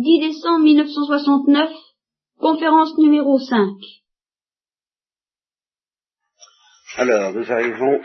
[0.00, 1.70] 10 décembre 1969,
[2.38, 3.66] conférence numéro 5.
[6.98, 8.00] Alors, nous arrivons,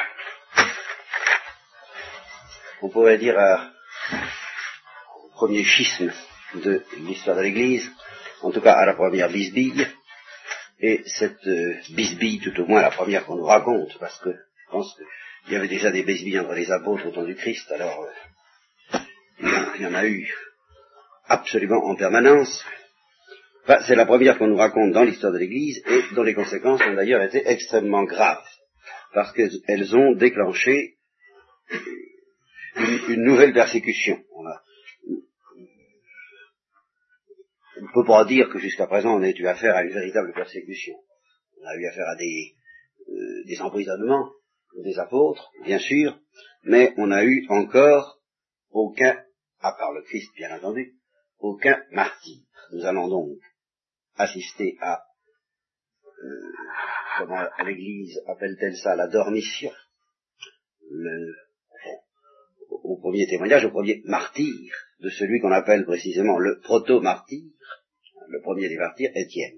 [2.81, 3.35] on pourrait dire,
[5.23, 6.11] au premier schisme
[6.55, 7.87] de l'histoire de l'Église,
[8.41, 9.87] en tout cas à la première bisbille,
[10.79, 14.71] et cette euh, bisbille, tout au moins la première qu'on nous raconte, parce que je
[14.71, 14.95] pense
[15.45, 18.97] qu'il y avait déjà des bisbilles entre les apôtres au temps du Christ, alors euh,
[19.75, 20.27] il y en a eu
[21.25, 22.63] absolument en permanence.
[23.87, 26.93] c'est la première qu'on nous raconte dans l'histoire de l'Église et dont les conséquences ont
[26.93, 28.45] d'ailleurs été extrêmement graves,
[29.13, 30.97] parce qu'elles ont déclenché
[33.09, 34.21] une, nouvelle persécution.
[37.77, 40.33] On ne peut pas dire que jusqu'à présent on ait eu affaire à une véritable
[40.33, 40.95] persécution.
[41.61, 42.55] On a eu affaire à des,
[43.09, 44.29] euh, des emprisonnements
[44.81, 46.19] des apôtres, bien sûr,
[46.63, 48.19] mais on n'a eu encore
[48.71, 49.15] aucun,
[49.59, 50.95] à part le Christ bien entendu,
[51.43, 52.37] aucun martyr.
[52.71, 53.37] Nous allons donc
[54.15, 55.03] assister à,
[56.23, 56.51] euh,
[57.19, 59.71] comment l'Église appelle-t-elle ça, la dormition,
[60.89, 61.35] le,
[62.69, 64.53] au premier témoignage, au premier martyr
[64.99, 67.43] de celui qu'on appelle précisément le proto-martyr,
[68.29, 69.57] le premier des martyrs, Étienne.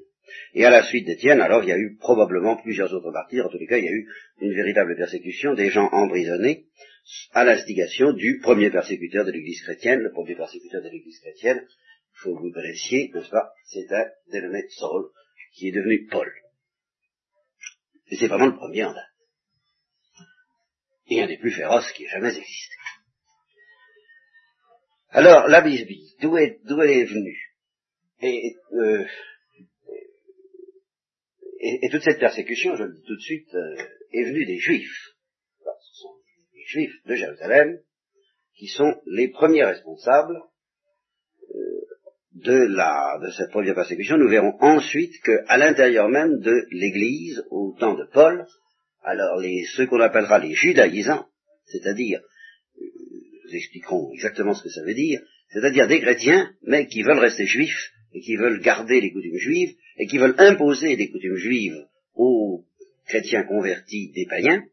[0.56, 3.50] Et à la suite d'Étienne, alors il y a eu probablement plusieurs autres martyrs, en
[3.50, 6.66] tous les cas il y a eu une véritable persécution des gens emprisonnés
[7.32, 12.18] à l'instigation du premier persécuteur de l'Église chrétienne, le premier persécuteur de l'Église chrétienne, il
[12.20, 15.12] faut que vous connaissiez, n'est-ce pas, c'est un dénommé Saul,
[15.54, 16.32] qui est devenu Paul.
[18.08, 19.04] Et c'est vraiment le premier en date.
[21.08, 22.76] Et un des plus féroces qui ait jamais existé.
[25.10, 27.56] Alors, la bisbille, d'où est, d'où elle est venue?
[28.22, 29.06] Et, euh,
[31.60, 33.76] et, toute cette persécution, je le dis tout de suite, euh,
[34.12, 35.15] est venue des Juifs.
[36.66, 37.80] Juifs de Jérusalem
[38.58, 40.38] qui sont les premiers responsables
[41.54, 41.86] euh,
[42.34, 44.18] de, la, de cette première persécution.
[44.18, 48.46] Nous verrons ensuite qu'à l'intérieur même de l'Église, au temps de Paul,
[49.04, 51.28] alors les, ceux qu'on appellera les judaïsants,
[51.66, 52.86] c'est-à-dire, euh,
[53.46, 57.46] nous expliquerons exactement ce que ça veut dire, c'est-à-dire des chrétiens, mais qui veulent rester
[57.46, 61.86] juifs, et qui veulent garder les coutumes juives, et qui veulent imposer des coutumes juives
[62.16, 62.66] aux
[63.06, 64.64] chrétiens convertis des païens,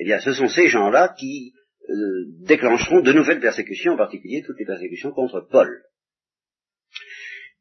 [0.00, 1.52] eh bien ce sont ces gens-là qui
[1.90, 5.82] euh, déclencheront de nouvelles persécutions, en particulier toutes les persécutions contre Paul.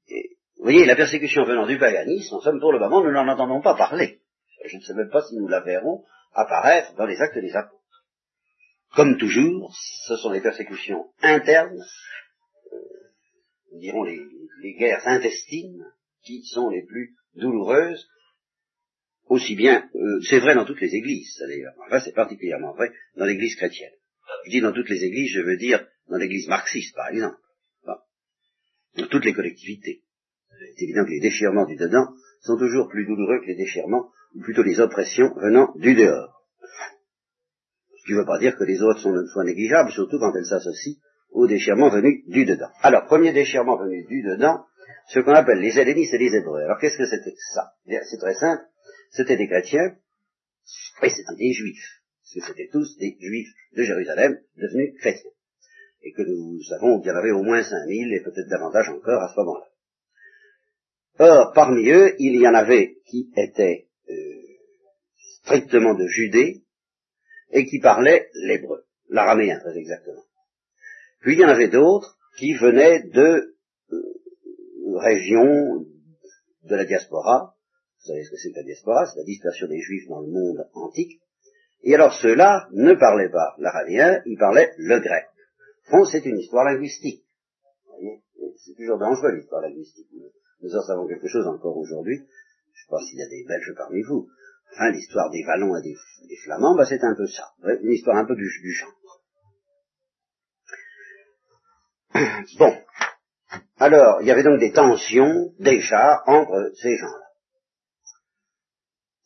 [0.08, 3.62] vous voyez, la persécution venant du paganisme, en somme, pour le moment, nous n'en entendons
[3.62, 4.22] pas parler.
[4.66, 8.06] Je ne sais même pas si nous la verrons apparaître dans les actes des apôtres.
[8.96, 9.76] Comme toujours,
[10.08, 11.84] ce sont des persécutions internes,
[12.72, 12.78] euh,
[13.74, 14.22] nous dirons les,
[14.64, 15.84] les guerres intestines
[16.24, 18.08] qui sont les plus douloureuses,
[19.30, 23.26] aussi bien, euh, c'est vrai dans toutes les églises, d'ailleurs, enfin c'est particulièrement vrai dans
[23.26, 23.94] l'église chrétienne.
[24.46, 27.38] Je dis dans toutes les églises, je veux dire dans l'église marxiste, par exemple,
[28.98, 30.04] dans toutes les collectivités.
[30.76, 32.08] C'est évident que les déchirements du dedans
[32.42, 36.44] sont toujours plus douloureux que les déchirements, ou plutôt les oppressions venant du dehors.
[37.98, 40.46] Ce qui ne veut pas dire que les autres sont, soient négligeables, surtout quand elles
[40.46, 40.96] s'associent
[41.32, 42.70] au déchirement venu du dedans.
[42.82, 44.66] Alors, premier déchirement venu du dedans,
[45.10, 46.62] ce qu'on appelle les hellénistes et les hébreux.
[46.62, 47.72] Alors, qu'est-ce que c'était que ça?
[47.86, 48.64] C'est très simple.
[49.12, 49.96] C'était des chrétiens,
[51.02, 52.02] et c'était des juifs.
[52.22, 55.32] Parce que c'était tous des juifs de Jérusalem devenus chrétiens.
[56.02, 59.22] Et que nous savons qu'il y en avait au moins 5000 et peut-être davantage encore
[59.22, 59.68] à ce moment-là.
[61.20, 64.14] Or, parmi eux, il y en avait qui étaient euh,
[65.44, 66.64] strictement de Judée
[67.52, 70.24] et qui parlaient l'hébreu, l'araméen très exactement.
[71.20, 73.58] Puis il y en avait d'autres qui venaient de
[73.92, 75.86] euh, régions
[76.64, 77.56] de la diaspora.
[78.00, 80.28] Vous savez ce que c'est que la diaspora C'est la dispersion des juifs dans le
[80.28, 81.20] monde antique.
[81.84, 85.26] Et alors ceux-là ne parlaient pas l'araméen, ils parlaient le grec.
[85.92, 87.24] Bon, c'est une histoire linguistique.
[88.58, 90.08] C'est toujours dangereux l'histoire linguistique.
[90.62, 92.18] Nous en savons quelque chose encore aujourd'hui.
[92.18, 94.30] Je ne sais pas s'il y a des Belges parmi vous.
[94.74, 95.96] Enfin, l'histoire des Wallons et des,
[96.44, 97.52] Flamands, bah, c'est un peu ça.
[97.82, 98.94] Une histoire un peu du, du genre.
[102.60, 102.74] Bon.
[103.78, 107.29] Alors, il y avait donc des tensions déjà entre ces gens-là.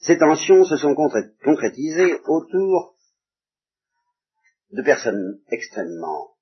[0.06, 2.98] Ces tensions se sont concrétisées autour
[4.72, 6.36] de personnes extrêmement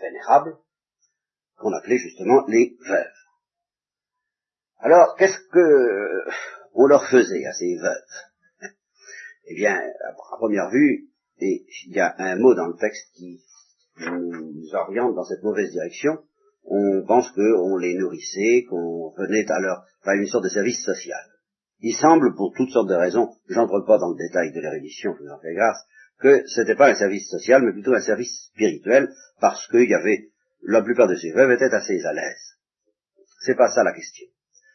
[0.00, 0.56] vénérables,
[1.56, 3.06] qu'on appelait justement les veuves.
[4.78, 6.24] Alors, qu'est-ce que
[6.74, 8.72] on leur faisait à ces veuves?
[9.46, 11.08] Eh bien, à première vue,
[11.38, 13.40] il y a un mot dans le texte qui
[14.00, 16.24] nous oriente dans cette mauvaise direction,
[16.64, 21.35] on pense qu'on les nourrissait, qu'on venait à leur, à une sorte de service social.
[21.80, 25.24] Il semble, pour toutes sortes de raisons, j'entre pas dans le détail de l'érudition, je
[25.24, 25.84] vous en fais grâce,
[26.18, 29.94] que ce n'était pas un service social, mais plutôt un service spirituel, parce qu'il y
[29.94, 30.30] avait,
[30.62, 32.56] la plupart de ces veuves étaient assez à l'aise.
[33.40, 34.26] C'est pas ça la question.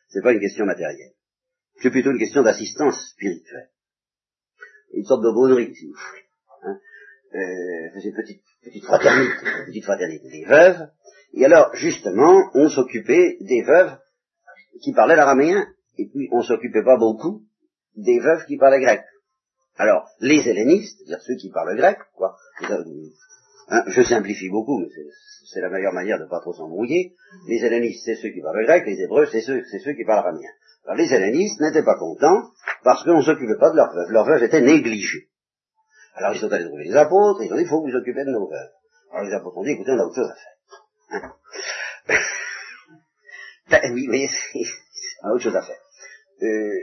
[0.09, 1.13] C'est pas une question matérielle.
[1.81, 3.69] C'est plutôt une question d'assistance spirituelle.
[4.93, 6.25] Une sorte de bonnerie, si vous voulez.
[6.63, 6.79] Hein.
[7.33, 9.33] Euh, une petite, petite fraternité,
[9.65, 10.89] petite fraternité des veuves.
[11.33, 13.97] Et alors, justement, on s'occupait des veuves
[14.81, 15.65] qui parlaient l'araméen,
[15.97, 17.43] et puis on s'occupait pas beaucoup
[17.95, 19.03] des veuves qui parlaient grec.
[19.77, 22.35] Alors, les hellénistes, c'est-à-dire ceux qui parlent grec, quoi,
[22.69, 24.87] hein, je simplifie beaucoup, mais
[25.51, 27.15] c'est la meilleure manière de ne pas trop s'embrouiller,
[27.47, 30.49] les hellénistes, c'est ceux qui parlent grec, les hébreux, c'est ceux, ceux qui parlent araméen.
[30.85, 32.49] Alors, les hellénistes n'étaient pas contents
[32.83, 34.09] parce qu'on ne s'occupait pas de leurs veuves.
[34.09, 35.29] Leurs veuves étaient négligées.
[36.15, 38.31] Alors, ils sont allés trouver les apôtres, ils ont dit, il faut vous occuper de
[38.31, 38.71] nos veuves.
[39.11, 40.55] Alors, les apôtres ont dit, écoutez, on a autre chose à faire.
[41.09, 41.33] Hein
[43.69, 44.13] ben, oui, on
[45.23, 45.79] a autre chose à faire.
[46.43, 46.79] Euh,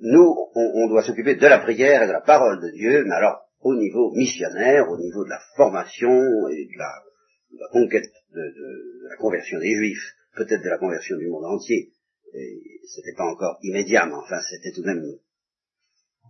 [0.00, 3.40] nous, on, doit s'occuper de la prière et de la parole de Dieu, mais alors
[3.60, 6.10] au niveau missionnaire, au niveau de la formation
[6.48, 11.44] et de la, conquête de, la conversion des Juifs, peut-être de la conversion du monde
[11.44, 11.92] entier.
[12.32, 15.04] C'était pas encore immédiat, mais enfin c'était tout de même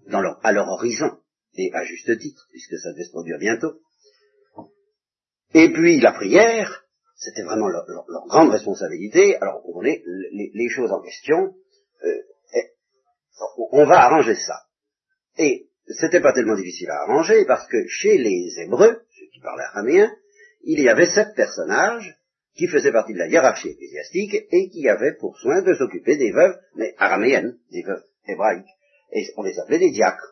[0.09, 1.17] dans leur, à leur horizon,
[1.55, 3.81] et à juste titre, puisque ça devait se produire bientôt.
[5.55, 6.82] Et puis la prière,
[7.23, 7.87] c'était vraiment leur,
[8.27, 9.37] grande responsabilité.
[9.37, 10.03] Alors on les,
[10.33, 11.55] les, choses en question,
[12.05, 12.23] euh,
[13.71, 14.63] on va arranger ça.
[15.39, 19.65] Et c'était pas tellement difficile à arranger parce que chez les Hébreux, ceux qui parlaient
[19.73, 20.13] araméen,
[20.65, 22.17] il y avait sept personnages
[22.55, 26.33] qui faisaient partie de la hiérarchie ecclésiastique et qui avaient pour soin de s'occuper des
[26.33, 28.67] veuves, mais araméennes, des veuves hébraïques.
[29.13, 30.32] Et on les appelait des diacres.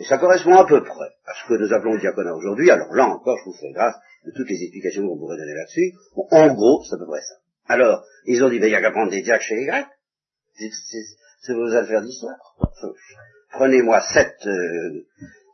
[0.00, 2.70] Et ça correspond à peu près à ce que nous appelons le diaconat aujourd'hui.
[2.70, 3.94] Alors là encore, je vous fais grâce
[4.24, 5.92] de toutes les explications qu'on pourrait donner là-dessus.
[6.16, 7.34] en gros, c'est à peu près ça.
[7.68, 9.86] Alors, ils ont dit, ben, il y a qu'à prendre des diacres chez les Grecs
[11.40, 12.56] c'est vos affaires d'histoire.
[13.52, 15.06] Prenez-moi sept, euh,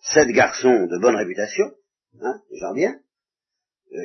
[0.02, 1.72] sept garçons de bonne réputation,
[2.20, 2.98] hein, gens bien.
[3.92, 3.98] Euh,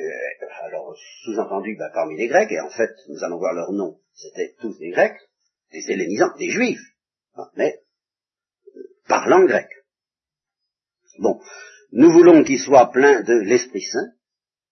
[0.62, 0.94] alors,
[1.24, 4.78] sous-entendu, bah, parmi les Grecs, et en fait, nous allons voir leurs noms, c'était tous
[4.78, 5.18] des Grecs,
[5.72, 6.94] des hellénisants, des Juifs,
[7.34, 7.82] hein, mais
[8.76, 9.68] euh, parlant grec.
[11.18, 11.40] Bon,
[11.92, 14.12] nous voulons qu'ils soient pleins de l'Esprit Saint,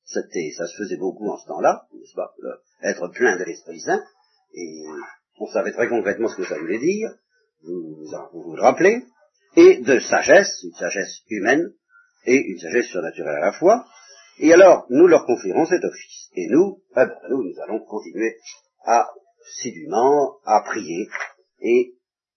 [0.05, 2.35] c'était, ça se faisait beaucoup en ce temps-là, n'est-ce pas,
[2.83, 4.03] être plein de l'Esprit Saint,
[4.55, 4.85] et
[5.39, 7.11] on savait très concrètement ce que ça voulait dire,
[7.63, 9.05] vous vous, le rappelez,
[9.57, 11.73] et de sagesse, une sagesse humaine,
[12.25, 13.87] et une sagesse surnaturelle à la fois,
[14.39, 16.31] et alors nous leur confierons cet office.
[16.35, 18.37] Et nous, eh ben, nous, nous allons continuer
[18.85, 19.11] à
[19.51, 21.09] assidûment à prier
[21.61, 21.95] et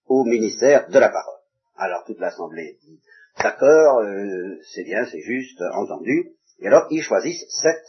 [0.07, 1.39] au ministère de la parole.
[1.75, 2.99] Alors toute l'assemblée dit
[3.41, 6.33] d'accord, euh, c'est bien, c'est juste, entendu.
[6.59, 7.83] Et alors ils choisissent sept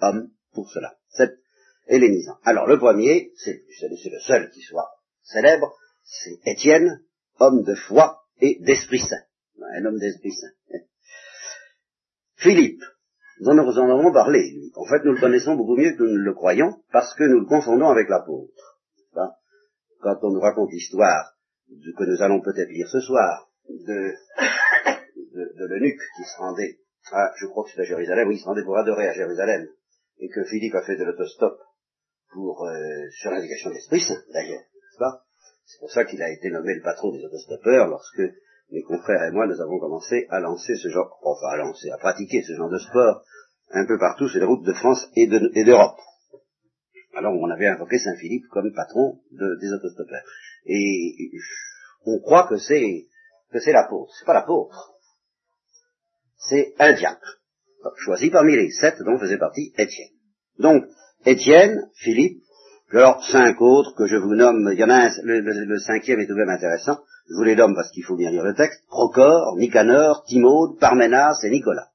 [0.00, 1.38] hommes pour cela, sept
[1.86, 2.38] hellénisant.
[2.44, 4.90] Alors le premier, c'est le seul qui soit
[5.22, 5.72] célèbre,
[6.04, 7.02] c'est Étienne,
[7.38, 9.22] homme de foi et d'Esprit Saint.
[9.78, 10.78] Un homme d'Esprit Saint.
[12.36, 12.82] Philippe,
[13.40, 16.80] nous en avons parlé, En fait, nous le connaissons beaucoup mieux que nous le croyons,
[16.92, 18.80] parce que nous le confondons avec l'apôtre.
[20.00, 21.34] Quand on nous raconte l'histoire
[21.68, 24.14] que nous allons peut-être lire ce soir, de,
[25.34, 26.78] de, l'eunuque qui se rendait
[27.12, 29.68] à, je crois que c'est à Jérusalem, oui, il se rendait pour adorer à Jérusalem,
[30.18, 31.58] et que Philippe a fait de l'autostop
[32.32, 35.22] pour, euh, sur l'indication de l'Esprit Saint, d'ailleurs, n'est-ce pas?
[35.64, 38.22] C'est pour ça qu'il a été nommé le patron des autostoppeurs lorsque
[38.70, 41.98] mes confrères et moi, nous avons commencé à lancer ce genre, enfin à lancer, à
[41.98, 43.24] pratiquer ce genre de sport
[43.70, 45.98] un peu partout sur les routes de France et d'Europe.
[47.14, 50.22] Alors on avait invoqué Saint-Philippe comme patron des autostoppeurs.
[50.66, 51.32] Et
[52.04, 53.06] on croit que c'est
[53.52, 54.12] que c'est l'apôtre.
[54.18, 54.94] C'est pas l'apôtre.
[56.38, 57.40] C'est un diacre,
[57.96, 60.10] choisi parmi les sept dont faisait partie Étienne.
[60.58, 60.84] Donc,
[61.24, 62.42] Étienne, Philippe,
[62.92, 66.26] alors cinq autres que je vous nomme, il y en a un, le, cinquième est
[66.26, 68.86] tout de même intéressant, je vous les nomme parce qu'il faut bien lire le texte,
[68.88, 71.88] Procor, Nicanor, Timode, Parménas et Nicolas.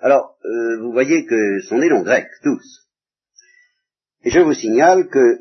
[0.00, 2.88] Alors, euh, vous voyez que sont des noms grecs, tous.
[4.24, 5.40] Et je vous signale que,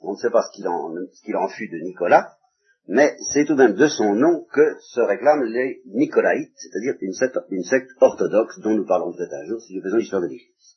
[0.00, 2.35] on ne sait pas ce qu'il en, fut de Nicolas,
[2.88, 7.12] mais c'est tout de même de son nom que se réclament les Nicolaïtes, c'est-à-dire une
[7.12, 10.28] secte, une secte orthodoxe dont nous parlons peut-être un jour si nous faisons l'histoire de
[10.28, 10.76] l'Église.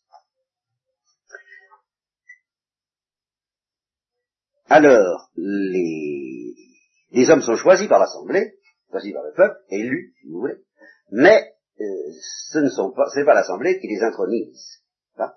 [4.72, 8.54] Alors, les, hommes sont choisis par l'Assemblée,
[8.92, 10.58] choisis par le peuple, élus, si vous voulez,
[11.12, 11.86] mais euh,
[12.52, 14.84] ce ne sont pas, pas l'Assemblée qui les intronise,
[15.18, 15.32] hein,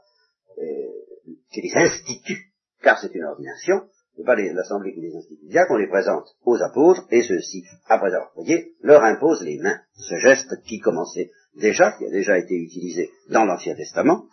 [0.59, 2.53] euh, qui les institue,
[2.83, 6.61] car c'est une ordination, c'est pas l'Assemblée qui les institue, bien qu'on les présente aux
[6.63, 9.81] apôtres, et ceux-ci, après avoir voyez, leur impose les mains.
[9.95, 14.27] Ce geste qui commençait déjà, qui a déjà été utilisé dans l'Ancien Testament,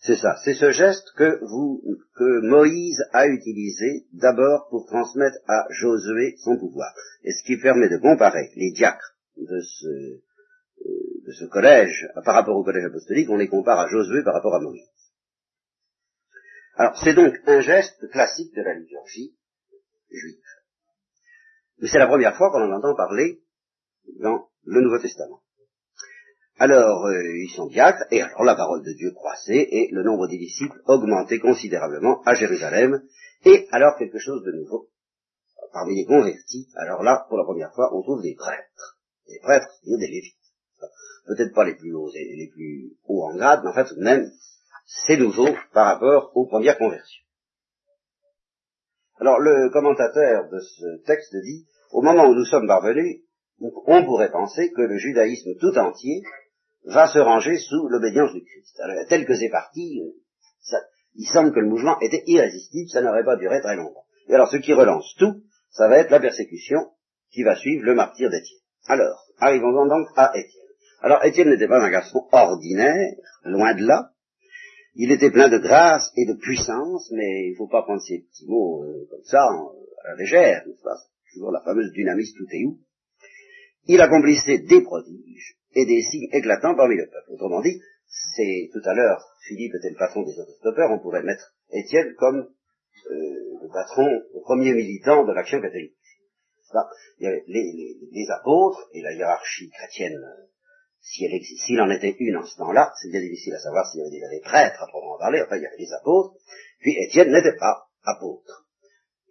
[0.00, 1.40] c'est ça, c'est ce geste que
[2.48, 6.92] Moïse a utilisé d'abord pour transmettre à Josué son pouvoir.
[7.24, 10.20] Et ce qui permet de comparer les diacres de ce, euh,
[11.26, 14.54] de ce collège par rapport au collège apostolique, on les compare à Josué par rapport
[14.54, 14.86] à Moïse.
[16.78, 19.36] Alors, c'est donc un geste classique de la liturgie
[20.10, 20.38] juive.
[21.78, 23.42] Mais c'est la première fois qu'on en entend parler
[24.20, 25.42] dans le Nouveau Testament.
[26.56, 30.28] Alors, euh, ils sont diacres, et alors la parole de Dieu croissait, et le nombre
[30.28, 33.02] des disciples augmentait considérablement à Jérusalem,
[33.44, 34.88] et alors quelque chose de nouveau,
[35.72, 38.98] parmi les convertis, alors là, pour la première fois, on trouve des prêtres.
[39.26, 40.34] Des prêtres, c'est-à-dire des lévites.
[41.26, 44.30] Peut-être pas les plus hauts et les plus hauts en grade, mais en fait, même,
[44.88, 47.22] c'est nouveau par rapport aux premières conversions.
[49.20, 53.22] Alors, le commentateur de ce texte dit, au moment où nous sommes parvenus,
[53.60, 56.22] on pourrait penser que le judaïsme tout entier
[56.84, 58.80] va se ranger sous l'obédience du Christ.
[58.80, 60.00] Alors, tel que c'est parti,
[60.62, 60.78] ça,
[61.16, 64.04] il semble que le mouvement était irrésistible, ça n'aurait pas duré très longtemps.
[64.28, 66.78] Et alors, ce qui relance tout, ça va être la persécution
[67.30, 68.60] qui va suivre le martyr d'Étienne.
[68.86, 70.64] Alors, arrivons-en donc à Étienne.
[71.02, 73.14] Alors, Étienne n'était pas un garçon ordinaire,
[73.44, 74.12] loin de là.
[75.00, 78.18] Il était plein de grâce et de puissance, mais il ne faut pas prendre ces
[78.18, 82.64] petits mots euh, comme ça, à la légère, n'est-ce Toujours la fameuse dynamis tout et
[82.64, 82.78] où.
[83.86, 87.30] Il accomplissait des prodiges et des signes éclatants parmi le peuple.
[87.30, 91.54] Autrement dit, c'est tout à l'heure, Philippe était le patron des autostoppeurs, on pourrait mettre
[91.70, 92.48] Étienne comme
[93.10, 95.94] euh, le patron, le premier militant de l'action catholique.
[97.18, 100.18] Il y avait les, apôtres et la hiérarchie chrétienne,
[101.00, 104.36] s'il en était une en ce temps-là, c'est bien difficile à savoir s'il y avait
[104.36, 106.34] des prêtres à proprement parler, enfin il y avait les apôtres,
[106.80, 108.66] puis Étienne n'était pas apôtre.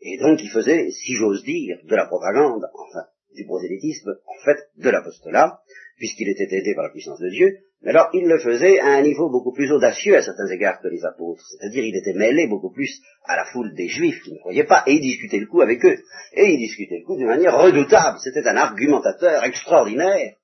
[0.02, 4.58] Et donc il faisait, si j'ose dire, de la propagande, enfin, du prosélytisme, en fait,
[4.78, 5.60] de l'apostolat,
[5.98, 9.02] puisqu'il était aidé par la puissance de Dieu, mais alors il le faisait à un
[9.02, 12.72] niveau beaucoup plus audacieux à certains égards que les apôtres, c'est-à-dire il était mêlé beaucoup
[12.72, 15.62] plus à la foule des juifs qui ne croyaient pas, et il discutait le coup
[15.62, 15.98] avec eux,
[16.34, 20.37] et il discutait le coup d'une manière redoutable, c'était un argumentateur extraordinaire,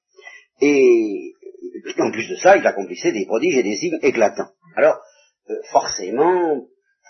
[0.64, 1.34] et
[2.00, 4.52] en plus de ça, il accomplissait des prodiges et des signes éclatants.
[4.76, 4.98] Alors,
[5.50, 6.68] euh, forcément,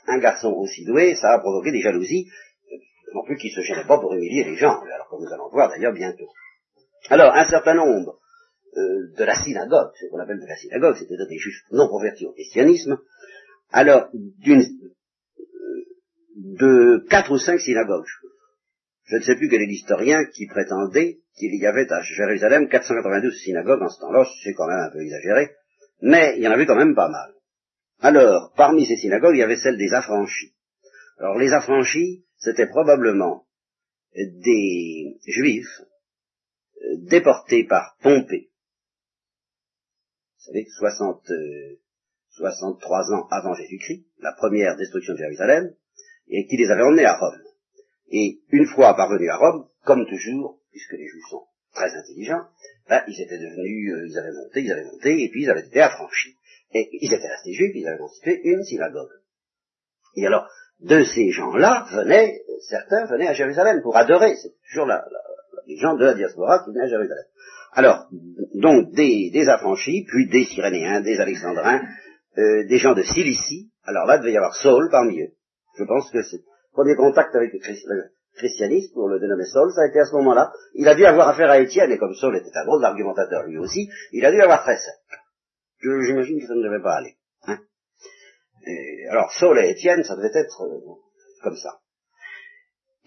[0.07, 2.27] un garçon aussi doué, ça a provoqué des jalousies,
[2.72, 2.75] euh,
[3.13, 5.69] non plus qu'il se gênait pas pour humilier les gens, alors comme nous allons voir
[5.69, 6.27] d'ailleurs bientôt.
[7.10, 8.19] Alors, un certain nombre
[8.75, 12.25] euh, de la synagogue, ce qu'on appelle de la synagogue, c'est-à-dire des juifs non convertis
[12.25, 12.98] au christianisme,
[13.72, 14.63] alors d'une
[16.36, 18.05] de quatre ou cinq synagogues.
[19.05, 23.38] Je ne sais plus quel est l'historien qui prétendait qu'il y avait à Jérusalem 492
[23.43, 25.51] synagogues en ce temps-là, c'est quand même un peu exagéré,
[26.01, 27.33] mais il y en avait quand même pas mal.
[28.00, 30.53] Alors, parmi ces synagogues, il y avait celle des affranchis.
[31.19, 33.45] Alors, les affranchis, c'était probablement
[34.15, 35.81] des juifs
[36.81, 38.51] euh, déportés par Pompée.
[40.38, 41.31] Vous savez, 60,
[42.31, 45.74] 63 ans avant Jésus-Christ, la première destruction de Jérusalem,
[46.27, 47.39] et qui les avait emmenés à Rome.
[48.15, 52.46] Et une fois parvenus à Rome, comme toujours, puisque les Juifs sont très intelligents,
[52.88, 55.65] ben, ils étaient devenus, euh, ils avaient monté, ils avaient monté, et puis ils avaient
[55.65, 56.38] été affranchis.
[56.75, 59.10] Et ils étaient restés juifs, ils avaient constitué une synagogue.
[60.15, 60.48] Et alors,
[60.79, 62.39] de ces gens-là venaient,
[62.70, 65.03] certains venaient à Jérusalem pour adorer, c'est toujours la,
[65.65, 67.25] les gens de la diaspora qui venaient à Jérusalem.
[67.72, 68.08] Alors,
[68.53, 71.82] donc des, des affranchis, puis des Cyrénéens, des Alexandrins,
[72.38, 75.34] euh, des gens de Cilicie, alors là, il devait y avoir Saul parmi eux.
[75.79, 76.43] Je pense que c'est
[76.74, 77.60] premier contact avec le,
[78.36, 80.51] christianisme, pour le dénommer Saul, ça a été à ce moment-là.
[80.74, 83.58] Il a dû avoir affaire à Étienne, et comme Saul était un gros argumentateur lui
[83.58, 84.96] aussi, il a dû avoir très sec.
[85.82, 87.15] J'imagine que ça ne devait pas aller.
[87.48, 87.60] Hein.
[89.10, 90.80] alors, Saul et Étienne, ça devait être euh,
[91.44, 91.80] comme ça.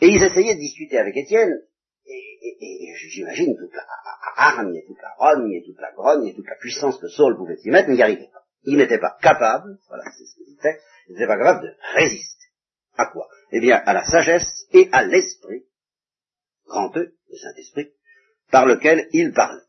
[0.00, 1.60] Et ils essayaient de discuter avec Étienne,
[2.06, 3.84] et, j'imagine toute la
[4.36, 7.36] hargne, et toute la rogne, et toute la grogne, et toute la puissance que Saul
[7.36, 8.44] pouvait y mettre, mais il n'y arrivait pas.
[8.64, 12.46] Il n'était pas capable, voilà, c'est ce qu'il disait, il n'était pas capable de résister.
[12.96, 13.28] À quoi?
[13.52, 15.64] Eh bien, à la sagesse et à l'esprit,
[16.66, 17.92] grand E, le Saint-Esprit,
[18.50, 19.60] par lequel il parle.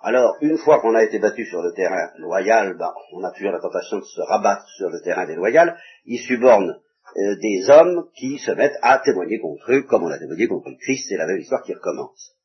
[0.00, 3.52] Alors, une fois qu'on a été battu sur le terrain loyal, bah, on a toujours
[3.52, 6.78] la tentation de se rabattre sur le terrain déloyal, il suborne
[7.16, 10.68] euh, des hommes qui se mettent à témoigner contre eux, comme on a témoigné contre
[10.68, 12.36] le Christ, c'est la même histoire qui recommence.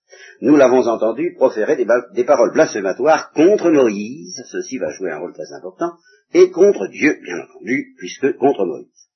[0.41, 5.33] Nous l'avons entendu proférer des, des, paroles blasphématoires contre Moïse, ceci va jouer un rôle
[5.33, 5.91] très important,
[6.33, 9.09] et contre Dieu, bien entendu, puisque contre Moïse.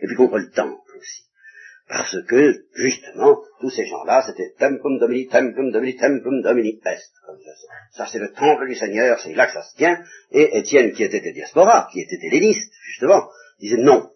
[0.00, 1.24] Et puis contre le temple aussi.
[1.88, 7.02] Parce que, justement, tous ces gens-là, c'était tempum domini, tempum domini, tempum domini est.
[7.26, 9.98] Comme ça, ça c'est le temple du Seigneur, c'est là que ça se tient.
[10.30, 13.28] Et Étienne, qui était des diaspora, qui était helléniste, justement,
[13.60, 14.10] disait non,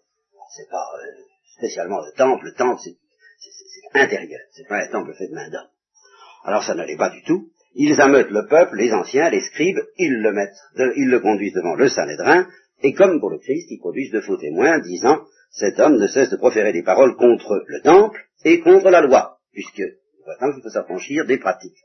[0.55, 1.21] c'est pas euh,
[1.57, 2.95] spécialement le temple, le temple c'est,
[3.93, 5.69] intérieur, c'est pas un temple fait de main d'homme.
[6.43, 7.51] Alors ça n'allait pas du tout.
[7.75, 10.57] Ils ameutent le peuple, les anciens, les scribes, ils le mettent,
[10.95, 12.47] ils le conduisent devant le Sanhédrin,
[12.83, 16.29] et comme pour le Christ, ils produisent de faux témoins, disant, cet homme ne cesse
[16.29, 19.81] de proférer des paroles contre le temple et contre la loi, puisque
[20.25, 21.77] maintenant qu'il faut s'affranchir des pratiques.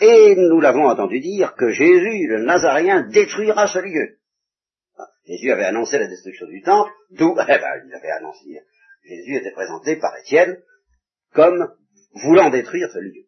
[0.00, 4.18] Et nous l'avons entendu dire que Jésus, le Nazaréen, détruira ce lieu.
[5.26, 8.44] Jésus avait annoncé la destruction du temple, d'où, eh ben, il avait annoncé,
[9.04, 10.58] Jésus était présenté par Étienne
[11.32, 11.68] comme
[12.24, 13.26] voulant détruire ce lieu.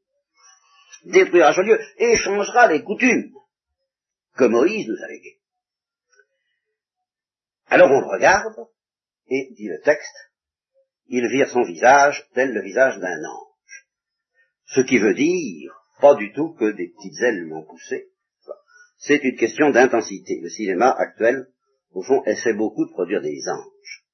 [1.05, 3.33] Détruira ce lieu et changera les coutumes
[4.37, 5.38] que Moïse nous a léguées.
[7.71, 8.55] Alors on le regarde,
[9.29, 10.15] et, dit le texte,
[11.07, 13.87] il vire son visage tel le visage d'un ange.
[14.67, 18.09] Ce qui veut dire, pas du tout que des petites ailes lui ont poussé.
[18.99, 20.41] C'est une question d'intensité.
[20.43, 21.47] Le cinéma actuel,
[21.93, 24.05] au fond, essaie beaucoup de produire des anges.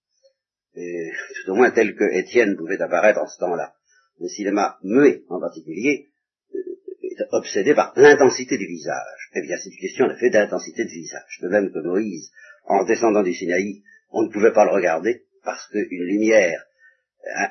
[0.75, 1.11] Et,
[1.45, 3.75] tout au moins tel que Étienne pouvait apparaître en ce temps-là.
[4.21, 6.11] Le cinéma muet, en particulier,
[6.55, 6.59] euh,
[7.03, 9.31] est obsédé par l'intensité du visage.
[9.35, 11.39] Eh bien, c'est une question, effet, d'intensité de visage.
[11.43, 12.31] De même que Moïse,
[12.67, 16.65] en descendant du Sinaï, on ne pouvait pas le regarder, parce qu'une lumière,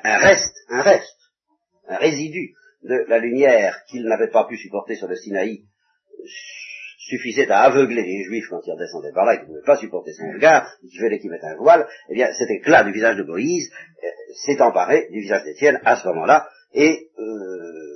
[0.02, 1.18] un, reste, un reste,
[1.88, 5.64] un résidu de la lumière qu'il n'avait pas pu supporter sur le Sinaï
[6.98, 10.12] suffisait à aveugler les Juifs quand ils redescendaient par là, ils ne pouvaient pas supporter
[10.12, 13.24] son regard, il fallait qu'ils mettent un voile, eh bien cet éclat du visage de
[13.24, 13.70] Moïse
[14.02, 14.06] euh,
[14.46, 17.93] s'est emparé du visage d'Étienne à ce moment-là, et euh,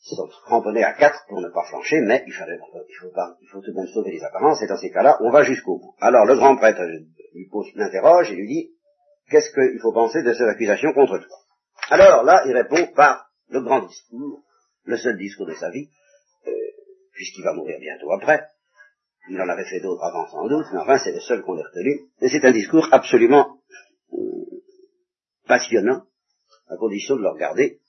[0.00, 3.48] sont cramponnés à quatre pour ne pas flancher, mais il, fallait, il, faut pas, il
[3.48, 5.94] faut tout de même sauver les apparences, et dans ces cas-là, on va jusqu'au bout.
[6.00, 6.82] Alors le grand prêtre
[7.34, 8.70] lui pose, l'interroge et lui dit,
[9.30, 11.36] qu'est-ce qu'il faut penser de cette accusation contre toi?
[11.90, 14.42] Alors là, il répond par le grand discours,
[14.84, 15.88] le seul discours de sa vie,
[16.46, 16.50] euh,
[17.12, 18.46] puisqu'il va mourir bientôt après.
[19.30, 21.62] Il en avait fait d'autres avant sans doute, mais enfin c'est le seul qu'on ait
[21.62, 22.08] retenu.
[22.22, 23.58] Et c'est un discours absolument
[24.12, 24.62] euh,
[25.46, 26.04] passionnant,
[26.68, 27.80] à condition de le regarder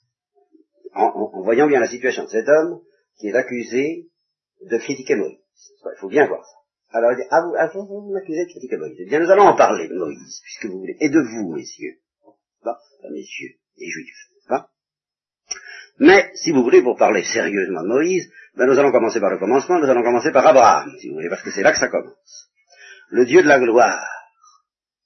[0.94, 2.82] en, voyant bien la situation de cet homme
[3.18, 4.08] qui est accusé
[4.62, 5.40] de critiquer Moïse.
[5.86, 6.98] Il faut bien voir ça.
[6.98, 8.98] Alors il dit, ah vous, ah, vous, m'accusez de critiquer Moïse.
[9.00, 12.00] Eh bien nous allons en parler de Moïse, puisque vous voulez, et de vous, messieurs.
[12.64, 12.80] Pas,
[13.12, 14.30] messieurs et juifs,
[16.00, 19.38] Mais, si vous voulez, pour parler sérieusement de Moïse, ben, nous allons commencer par le
[19.38, 21.90] commencement, nous allons commencer par Abraham, si vous voulez, parce que c'est là que ça
[21.90, 22.50] commence.
[23.10, 24.06] Le Dieu de la gloire.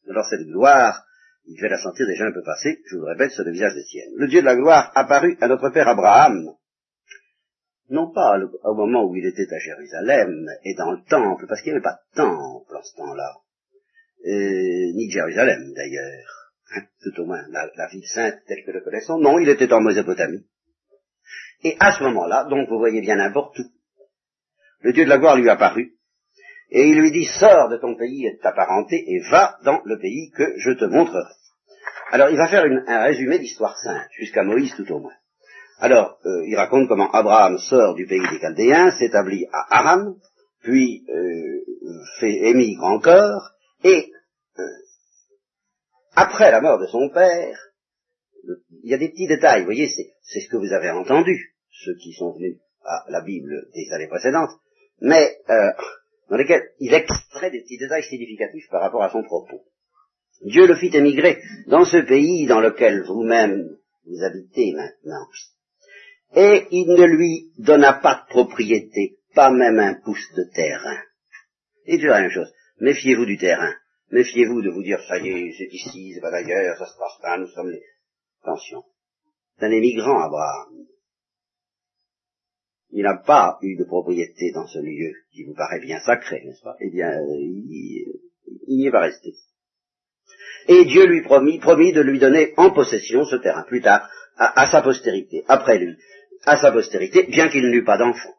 [0.10, 1.04] Alors cette gloire,
[1.46, 3.74] il devait la sentir déjà un peu passer, je vous le répète, sur le visage
[3.74, 4.14] d'Étienne.
[4.16, 6.56] Le Dieu de la gloire apparut à notre père Abraham,
[7.90, 11.74] non pas au moment où il était à Jérusalem et dans le temple, parce qu'il
[11.74, 13.36] n'y avait pas de temple en ce temps-là,
[14.26, 18.82] ni de Jérusalem d'ailleurs, hein, tout au moins la, la, ville sainte telle que le
[18.82, 20.46] connaissons, non, il était en Mésopotamie.
[21.64, 23.64] Et à ce moment-là, donc vous voyez bien n'importe où,
[24.82, 25.93] le Dieu de la gloire lui apparut,
[26.74, 29.80] et il lui dit, sors de ton pays et de ta parenté, et va dans
[29.86, 31.32] le pays que je te montrerai.
[32.12, 35.14] Alors il va faire un résumé d'histoire sainte, jusqu'à Moïse tout au moins.
[35.78, 40.16] Alors, euh, il raconte comment Abraham sort du pays des Chaldéens, s'établit à Aram,
[40.62, 41.64] puis euh,
[42.20, 43.52] fait émigre encore,
[43.84, 44.12] et
[44.58, 44.64] euh,
[46.16, 47.60] après la mort de son père,
[48.84, 51.96] il y a des petits détails, vous voyez, c'est ce que vous avez entendu, ceux
[52.02, 54.52] qui sont venus à la Bible des années précédentes,
[55.02, 55.38] mais
[56.34, 59.62] dans lesquels il extrait des petits détails significatifs par rapport à son propos.
[60.42, 65.28] Dieu le fit émigrer dans ce pays dans lequel vous-même vous habitez maintenant.
[66.36, 70.98] Et il ne lui donna pas de propriété, pas même un pouce de terrain.
[71.86, 72.52] Et tu la même chose.
[72.80, 73.76] Méfiez-vous du terrain.
[74.10, 77.22] Méfiez-vous de vous dire, ça y est, c'est ici, c'est pas d'ailleurs, ça se passe
[77.22, 77.84] pas, nous sommes les...
[78.42, 78.84] Attention.
[79.60, 80.88] C'est un émigrant, Abraham.
[82.96, 86.62] Il n'a pas eu de propriété dans ce lieu qui vous paraît bien sacré, n'est-ce
[86.62, 86.76] pas?
[86.80, 89.34] Eh bien, il n'y est pas resté.
[90.68, 94.84] Et Dieu lui promit, de lui donner en possession ce terrain plus tard, à, sa
[94.84, 95.98] postérité, après lui,
[96.46, 98.36] à sa postérité, bien qu'il n'eût pas d'enfant.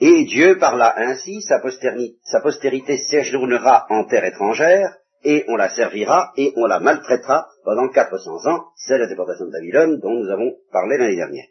[0.00, 5.68] Et Dieu parla ainsi, sa postérité, sa postérité séjournera en terre étrangère, et on la
[5.68, 10.30] servira, et on la maltraitera pendant 400 ans, c'est la déportation de Babylone dont nous
[10.30, 11.46] avons parlé l'année dernière.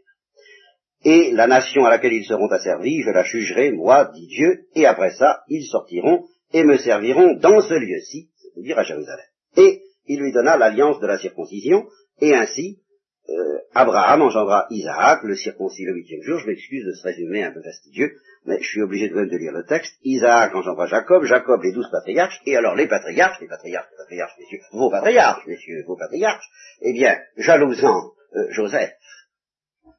[1.05, 4.85] Et la nation à laquelle ils seront asservis, je la jugerai, moi, dit Dieu, et
[4.85, 9.25] après ça, ils sortiront et me serviront dans ce lieu-ci, c'est-à-dire à Jérusalem.
[9.55, 11.87] Et il lui donna l'alliance de la circoncision,
[12.19, 12.81] et ainsi,
[13.29, 17.51] euh, Abraham engendra Isaac, le circoncis le huitième jour, je m'excuse de ce résumé un
[17.51, 18.11] peu fastidieux,
[18.45, 21.71] mais je suis obligé de même de lire le texte, Isaac engendra Jacob, Jacob les
[21.71, 25.95] douze patriarches, et alors les patriarches, les patriarches, les patriarches, messieurs, vos patriarches, messieurs, vos
[25.95, 26.49] patriarches,
[26.81, 28.91] eh bien, jalousant euh, Joseph,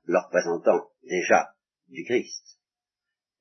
[0.07, 1.51] leur représentant déjà
[1.89, 2.59] du Christ,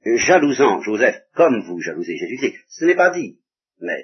[0.06, 3.39] jalousant Joseph comme vous jalousez Jésus-Christ, ce n'est pas dit,
[3.80, 4.04] mais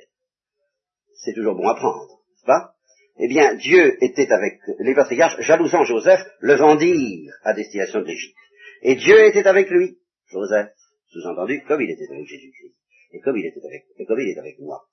[1.13, 2.75] c'est toujours bon à prendre, n'est-ce pas?
[3.17, 8.35] Eh bien, Dieu était avec les patriarches, jalousant Joseph, le vendirent à destination de l'Égypte.
[8.81, 10.69] Et Dieu était avec lui, Joseph,
[11.07, 12.75] sous-entendu, comme il était avec Jésus-Christ,
[13.11, 14.85] et comme il était avec, avec moi.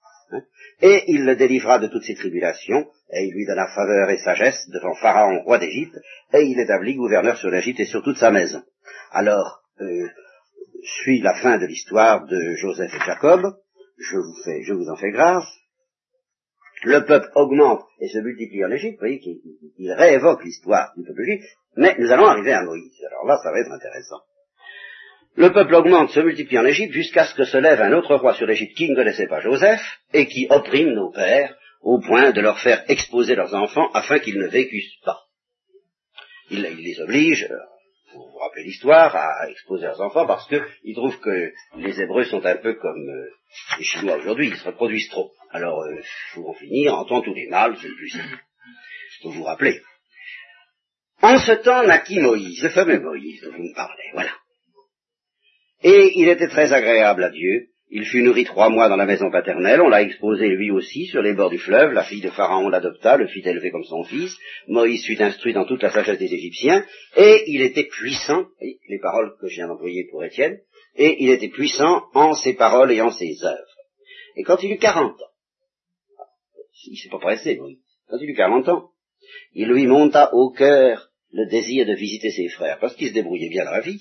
[0.81, 4.69] Et il le délivra de toutes ses tribulations, et il lui donna faveur et sagesse
[4.71, 5.99] devant Pharaon, roi d'Égypte,
[6.33, 8.63] et il établit gouverneur sur l'Égypte et sur toute sa maison.
[9.13, 10.09] Alors, euh,
[10.83, 13.55] suit la fin de l'histoire de Joseph et Jacob.
[13.99, 15.47] Je vous fais, je vous en fais grâce.
[16.85, 18.95] Le peuple augmente et se multiplie en Égypte.
[18.95, 21.23] Vous voyez qu'il réévoque l'histoire du peuple.
[21.77, 22.93] Mais nous allons arriver à Moïse.
[23.07, 24.21] Alors là, ça va être intéressant.
[25.35, 28.35] Le peuple augmente, se multiplie en Égypte, jusqu'à ce que se lève un autre roi
[28.35, 29.81] sur l'Égypte qui ne connaissait pas Joseph,
[30.13, 34.39] et qui opprime nos pères, au point de leur faire exposer leurs enfants afin qu'ils
[34.39, 35.21] ne vécussent pas.
[36.51, 37.57] Il, les oblige, euh,
[38.15, 42.45] vous vous rappelez l'histoire, à exposer leurs enfants parce qu'ils trouvent que les Hébreux sont
[42.45, 43.31] un peu comme euh,
[43.79, 45.33] les Chinois aujourd'hui, ils se reproduisent trop.
[45.51, 46.03] Alors, il euh,
[46.35, 48.39] faut en finir, en tous les mâles, c'est le plus simple.
[49.25, 49.81] Vous vous rappelez.
[51.21, 54.33] En ce temps naquit Moïse, le fameux Moïse dont vous me parlez, voilà.
[55.83, 57.69] Et il était très agréable à Dieu.
[57.95, 61.21] Il fut nourri trois mois dans la maison paternelle, on l'a exposé lui aussi sur
[61.21, 64.35] les bords du fleuve, la fille de Pharaon l'adopta, le fit élever comme son fils,
[64.67, 66.87] Moïse fut instruit dans toute la sagesse des Égyptiens,
[67.19, 70.59] et il était puissant, les paroles que je viens d'employer pour Étienne,
[70.97, 73.77] et il était puissant en ses paroles et en ses œuvres.
[74.37, 75.33] Et quand il eut quarante ans,
[76.87, 77.77] il s'est pas pressé, Moïse,
[78.09, 78.89] quand il eut quarante ans,
[79.53, 83.51] il lui monta au cœur le désir de visiter ses frères, parce qu'il se débrouillait
[83.51, 84.01] bien dans la vie,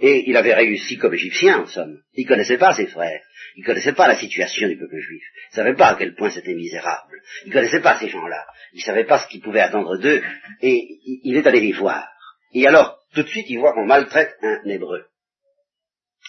[0.00, 2.00] et il avait réussi comme égyptien, en somme.
[2.14, 3.20] Il connaissait pas ses frères.
[3.56, 5.22] Il connaissait pas la situation du peuple juif.
[5.52, 7.20] Il savait pas à quel point c'était misérable.
[7.44, 8.46] Il connaissait pas ces gens-là.
[8.72, 10.22] Il savait pas ce qu'il pouvait attendre d'eux.
[10.62, 12.08] Et il est allé les voir.
[12.54, 15.04] Et alors, tout de suite, il voit qu'on maltraite un hébreu.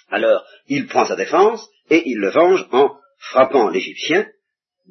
[0.09, 4.27] Alors, il prend sa défense et il le venge en frappant l'Égyptien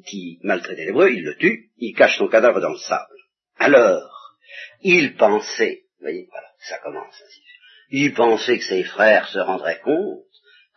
[0.07, 3.15] qui maltraitait l'hébreu, il le tue, il cache son cadavre dans le sable.
[3.57, 4.37] Alors,
[4.81, 7.50] il pensait, vous voyez, voilà, ça commence ainsi.
[7.91, 10.23] Il pensait que ses frères se rendraient compte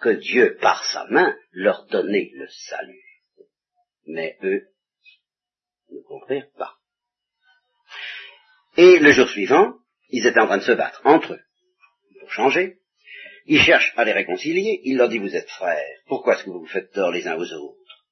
[0.00, 3.04] que Dieu, par sa main, leur donnait le salut.
[4.06, 4.66] Mais eux
[5.90, 6.74] ne comprirent pas.
[8.76, 9.74] Et le jour suivant,
[10.08, 11.40] ils étaient en train de se battre entre eux
[12.18, 12.78] pour changer.
[13.46, 16.60] Il cherche à les réconcilier, il leur dit vous êtes frères, pourquoi est-ce que vous
[16.60, 18.06] vous faites tort les uns aux autres?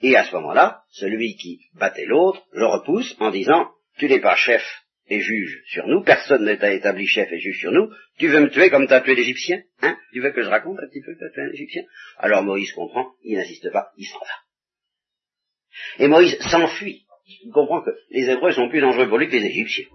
[0.00, 4.36] Et à ce moment-là, celui qui battait l'autre le repousse en disant tu n'es pas
[4.36, 4.62] chef
[5.08, 8.40] et juge sur nous, personne ne t'a établi chef et juge sur nous, tu veux
[8.40, 9.96] me tuer comme t'as tué l'Égyptien Hein?
[10.12, 11.82] Tu veux que je raconte un petit peu que t'as tué un Égyptien?
[12.18, 16.04] Alors Moïse comprend, il n'insiste pas, il s'en va.
[16.04, 17.04] Et Moïse s'enfuit.
[17.44, 19.86] Il comprend que les Hébreux sont plus dangereux pour lui que les Égyptiens.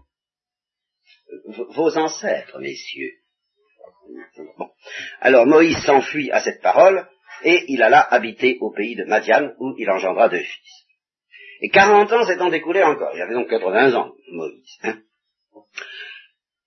[1.76, 3.12] Vos ancêtres, messieurs.
[4.58, 4.70] Bon.
[5.20, 7.08] Alors Moïse s'enfuit à cette parole,
[7.44, 10.86] et il alla habiter au pays de Madian, où il engendra deux fils.
[11.64, 13.14] Et 40 ans s'étant découlés encore.
[13.16, 14.78] Il avait donc 80 ans, Moïse.
[14.84, 15.00] Hein.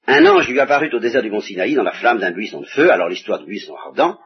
[0.07, 2.67] un ange lui apparut au désert du mont Sinaï dans la flamme d'un buisson de
[2.67, 2.91] feu.
[2.91, 4.19] Alors l'histoire du buisson ardent,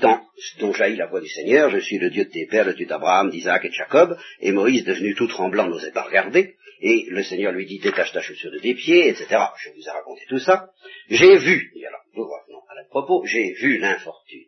[0.00, 0.20] dans,
[0.60, 2.86] dont jaillit la voix du Seigneur, je suis le Dieu de tes pères, le Dieu
[2.86, 4.16] d'Abraham, d'Isaac et de Jacob.
[4.38, 6.54] Et Moïse, devenu tout tremblant, n'osait pas regarder.
[6.80, 9.26] Et le Seigneur lui dit, détache ta chaussure de tes pieds, etc.
[9.58, 10.70] Je vous ai raconté tout ça.
[11.08, 14.46] J'ai vu, et alors, nous revenons à notre propos, j'ai vu l'infortune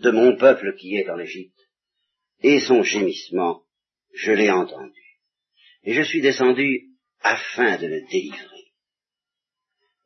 [0.00, 1.58] de mon peuple qui est en Égypte,
[2.42, 3.65] et son gémissement
[4.16, 5.00] je l'ai entendu.
[5.82, 6.88] Et je suis descendu
[7.20, 8.72] afin de le délivrer.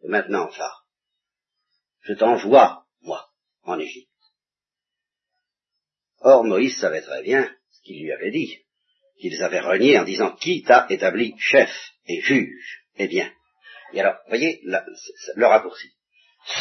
[0.02, 0.72] Et maintenant, va.
[2.02, 3.28] Je t'envoie, moi,
[3.62, 4.08] en Égypte.
[6.18, 8.58] Or, Moïse savait très bien ce qu'il lui avait dit,
[9.18, 11.70] qu'ils avaient renié en disant qui t'a établi chef
[12.06, 12.84] et juge?
[12.96, 13.32] Eh bien.
[13.92, 15.88] Et alors, voyez le raccourci.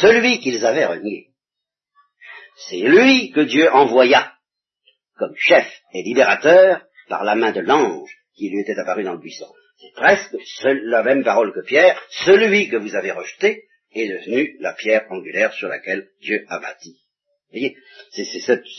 [0.00, 1.30] Celui qu'ils avaient renié,
[2.68, 4.34] c'est lui que Dieu envoya
[5.16, 9.18] comme chef et libérateur par la main de l'ange qui lui était apparu dans le
[9.18, 9.48] buisson.
[9.78, 14.72] C'est presque la même parole que Pierre, celui que vous avez rejeté est devenu la
[14.72, 16.96] pierre angulaire sur laquelle Dieu a bâti.
[17.52, 17.76] Vous voyez,
[18.12, 18.24] c'est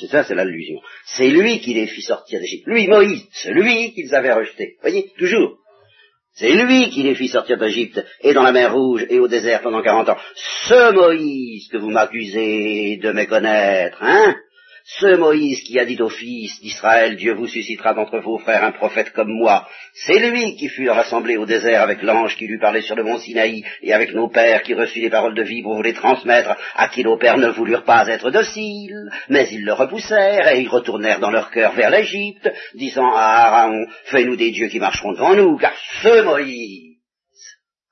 [0.07, 0.79] ça, c'est l'allusion.
[1.05, 2.67] C'est lui qui les fit sortir d'Égypte.
[2.67, 4.75] Lui, Moïse, celui qu'ils avaient rejeté.
[4.77, 5.57] Vous voyez, toujours.
[6.33, 9.61] C'est lui qui les fit sortir d'Égypte et dans la mer Rouge et au désert
[9.61, 10.17] pendant quarante ans.
[10.35, 14.37] Ce Moïse que vous m'accusez de méconnaître, hein?
[14.83, 18.71] Ce Moïse qui a dit aux fils d'Israël, Dieu vous suscitera d'entre vos frères un
[18.71, 22.81] prophète comme moi, c'est lui qui fut rassemblé au désert avec l'ange qui lui parlait
[22.81, 25.75] sur le mont Sinaï, et avec nos pères qui reçut les paroles de vie pour
[25.75, 29.73] vous les transmettre, à qui nos pères ne voulurent pas être dociles, mais ils le
[29.73, 34.67] repoussèrent, et ils retournèrent dans leur cœur vers l'Égypte, disant à Aaron, fais-nous des dieux
[34.67, 36.97] qui marcheront devant nous, car ce Moïse,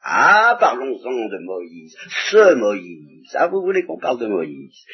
[0.01, 1.95] ah, parlons-en de Moïse,
[2.31, 4.85] ce Moïse, ah, vous voulez qu'on parle de Moïse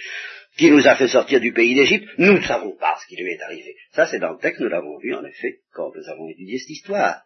[0.58, 3.32] qui nous a fait sortir du pays d'Égypte, nous ne savons pas ce qui lui
[3.32, 3.76] est arrivé.
[3.94, 6.70] Ça, c'est dans le texte, nous l'avons vu, en effet, quand nous avons étudié cette
[6.70, 7.22] histoire.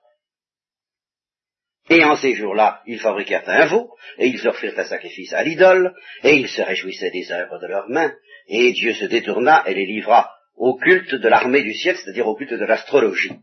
[1.89, 5.93] Et en ces jours-là, ils fabriquèrent un veau, et ils offrirent un sacrifice à l'idole,
[6.23, 8.13] et ils se réjouissaient des œuvres de leurs mains,
[8.47, 12.35] et Dieu se détourna et les livra au culte de l'armée du ciel, c'est-à-dire au
[12.35, 13.33] culte de l'astrologie.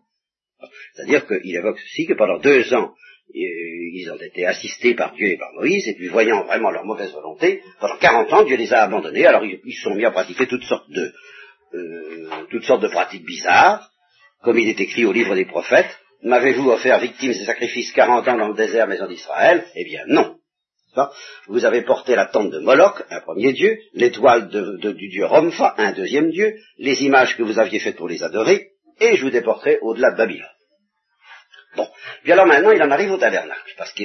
[0.94, 2.94] C'est-à-dire qu'il évoque ceci, que pendant deux ans,
[3.34, 7.12] ils ont été assistés par Dieu et par Moïse, et puis voyant vraiment leur mauvaise
[7.12, 10.46] volonté, pendant 40 ans, Dieu les a abandonnés, alors ils se sont mis à pratiquer
[10.46, 11.12] toutes sortes de,
[11.74, 13.90] euh, toutes sortes de pratiques bizarres,
[14.42, 18.38] comme il est écrit au livre des prophètes, m'avez-vous offert victimes et sacrifices 40 ans
[18.38, 19.64] dans le désert maison d'Israël?
[19.74, 20.36] Eh bien non.
[21.48, 25.92] Vous avez porté la tente de Moloch, un premier dieu, l'étoile du dieu Romfa, un
[25.92, 29.78] deuxième dieu, les images que vous aviez faites pour les adorer, et je vous déporterai
[29.82, 30.55] au-delà de Babylone.
[31.76, 31.88] Bon.
[32.22, 34.04] Puis alors maintenant, il en arrive au tabernacle, parce que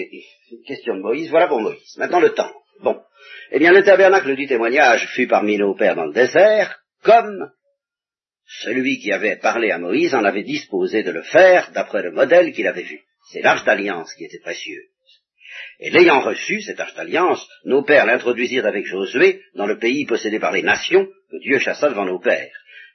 [0.67, 1.97] question de Moïse, voilà pour Moïse.
[1.97, 2.51] Maintenant le temps.
[2.81, 3.01] Bon.
[3.51, 7.51] Eh bien, le tabernacle du témoignage fut parmi nos pères dans le désert, comme
[8.45, 12.51] celui qui avait parlé à Moïse en avait disposé de le faire d'après le modèle
[12.51, 13.01] qu'il avait vu.
[13.31, 14.83] C'est l'arche d'alliance qui était précieuse.
[15.79, 20.39] Et l'ayant reçu, cette arche d'alliance, nos pères l'introduisirent avec Josué dans le pays possédé
[20.39, 22.51] par les nations que Dieu chassa devant nos pères,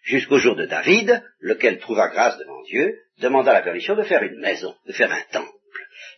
[0.07, 4.41] jusqu'au jour de David, lequel trouva grâce devant Dieu, demanda la permission de faire une
[4.41, 5.51] maison, de faire un temple.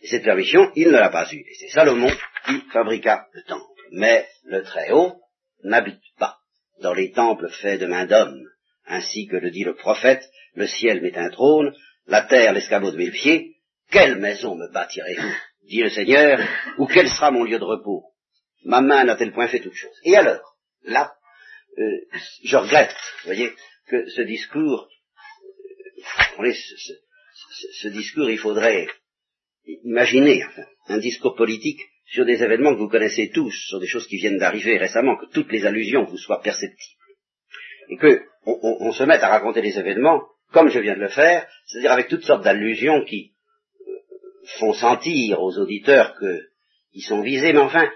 [0.01, 1.39] Et cette permission, il ne l'a pas eue.
[1.39, 2.11] Et c'est Salomon
[2.45, 3.65] qui fabriqua le temple.
[3.91, 5.19] Mais le Très-Haut
[5.63, 6.37] n'habite pas
[6.81, 8.39] dans les temples faits de main d'homme.
[8.85, 10.23] Ainsi que le dit le prophète,
[10.55, 11.75] le ciel met un trône,
[12.07, 13.57] la terre l'escabeau de mes pieds.
[13.91, 15.33] Quelle maison me bâtirez-vous
[15.67, 16.39] dit le Seigneur,
[16.77, 18.05] ou quel sera mon lieu de repos?
[18.63, 21.13] Ma main n'a-t-elle point fait toute chose Et alors, là,
[21.77, 21.97] euh,
[22.43, 23.53] je regrette, voyez,
[23.89, 24.87] que ce discours,
[26.39, 26.53] euh,
[27.81, 28.87] ce, discours, il faudrait
[29.83, 30.43] imaginer
[30.87, 34.37] un discours politique sur des événements que vous connaissez tous, sur des choses qui viennent
[34.37, 37.03] d'arriver récemment, que toutes les allusions vous soient perceptibles,
[37.89, 40.21] et que on, se mette à raconter les événements
[40.51, 43.33] comme je viens de le faire, c'est-à-dire avec toutes sortes d'allusions qui
[43.81, 43.93] euh,
[44.57, 47.87] font sentir aux auditeurs qu'ils sont visés, mais enfin,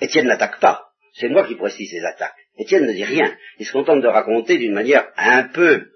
[0.00, 0.92] Étienne n'attaque pas.
[1.14, 2.41] C'est moi qui précise ces attaques.
[2.58, 3.34] Étienne ne dit rien.
[3.58, 5.86] Il se contente de raconter d'une manière un peu,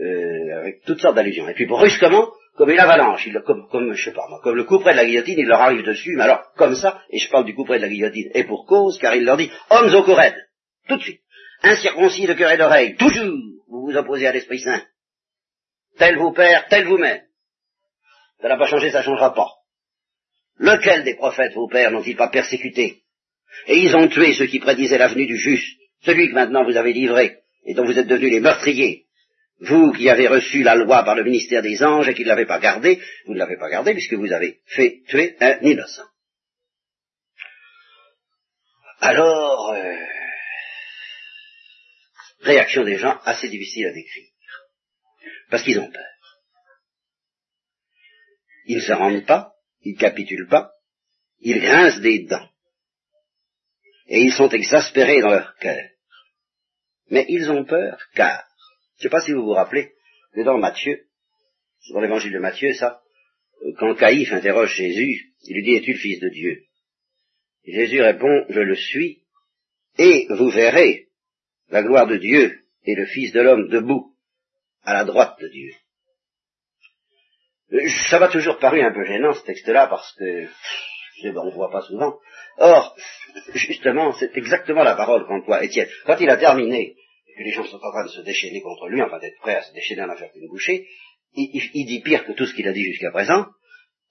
[0.00, 1.48] euh, avec toutes sortes d'allusions.
[1.48, 4.64] Et puis brusquement, comme une avalanche, il, comme, comme, je sais pas moi, comme le
[4.64, 7.28] coup près de la guillotine, il leur arrive dessus, mais alors, comme ça, et je
[7.28, 9.92] parle du coup près de la guillotine, et pour cause, car il leur dit, hommes
[9.92, 10.36] au Corède,
[10.88, 11.20] tout de suite,
[11.62, 13.36] incirconcis de cœur et d'oreille, toujours,
[13.68, 14.82] vous vous opposez à l'Esprit Saint.
[15.98, 17.22] Tel vos pères, tel vous-même.
[18.40, 19.48] Ça n'a pas changé, ça ne changera pas.
[20.58, 23.02] Lequel des prophètes vos pères n'ont-ils pas persécuté?
[23.66, 26.92] Et ils ont tué ceux qui prédisaient l'avenue du juste, celui que maintenant vous avez
[26.92, 29.04] livré, et dont vous êtes devenus les meurtriers,
[29.60, 32.46] vous qui avez reçu la loi par le ministère des anges et qui ne l'avez
[32.46, 36.06] pas gardée, vous ne l'avez pas gardée puisque vous avez fait tuer un innocent.
[39.00, 40.06] Alors, euh,
[42.40, 44.28] réaction des gens assez difficile à décrire.
[45.50, 46.04] Parce qu'ils ont peur.
[48.66, 50.72] Ils ne se rendent pas, ils capitulent pas,
[51.40, 52.48] ils grincent des dents.
[54.06, 55.93] Et ils sont exaspérés dans leur cœur.
[57.10, 58.44] Mais ils ont peur car
[58.96, 59.92] je ne sais pas si vous vous rappelez
[60.34, 61.06] que dans Matthieu,
[61.92, 63.02] dans l'évangile de Matthieu, ça,
[63.64, 66.62] euh, quand Caïphe interroge Jésus, il lui dit, es-tu le fils de Dieu?
[67.66, 69.24] Jésus répond, je le suis,
[69.98, 71.08] et vous verrez
[71.70, 74.14] la gloire de Dieu et le Fils de l'homme debout
[74.82, 75.72] à la droite de Dieu.
[77.72, 80.46] Euh, ça m'a toujours paru un peu gênant ce texte-là parce que
[81.32, 82.14] je on ne voit pas souvent.
[82.58, 82.96] Or,
[83.54, 85.88] justement, c'est exactement la parole qu'emploie Étienne.
[86.06, 86.94] Quand il a terminé
[87.36, 89.62] que les gens sont en train de se déchaîner contre lui, enfin d'être prêts à
[89.62, 90.86] se déchaîner en affaire qu'une bouchée,
[91.36, 93.46] il, dit pire que tout ce qu'il a dit jusqu'à présent,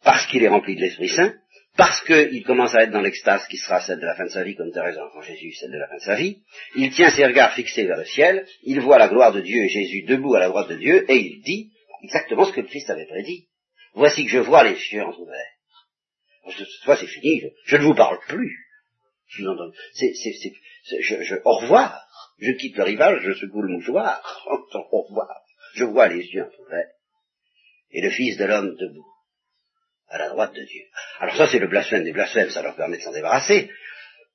[0.04, 1.34] parce qu'il est rempli de l'Esprit Saint,
[1.78, 4.44] parce qu'il commence à être dans l'extase qui sera celle de la fin de sa
[4.44, 6.42] vie, comme Thérèse enfant Jésus, celle de la fin de sa vie,
[6.76, 9.70] il tient ses regards fixés vers le ciel, il voit la gloire de Dieu et
[9.70, 11.72] Jésus debout à la droite de Dieu, et il dit
[12.04, 13.48] exactement ce que le Christ avait prédit.
[13.96, 15.53] Voici que je vois les cieux ouverts.
[16.52, 18.58] Cette fois c'est fini, je, ne vous parle plus.
[21.46, 22.06] Au revoir.
[22.40, 24.22] Je quitte le rivage, je secoue le mouchoir.
[24.74, 25.42] Au revoir.
[25.76, 26.92] Je vois les yeux ouverts.
[27.92, 29.08] Et le Fils de l'homme debout,
[30.10, 30.82] à la droite de Dieu.
[31.20, 33.70] Alors ça, c'est le blasphème des blasphèmes, ça leur permet de s'en débarrasser.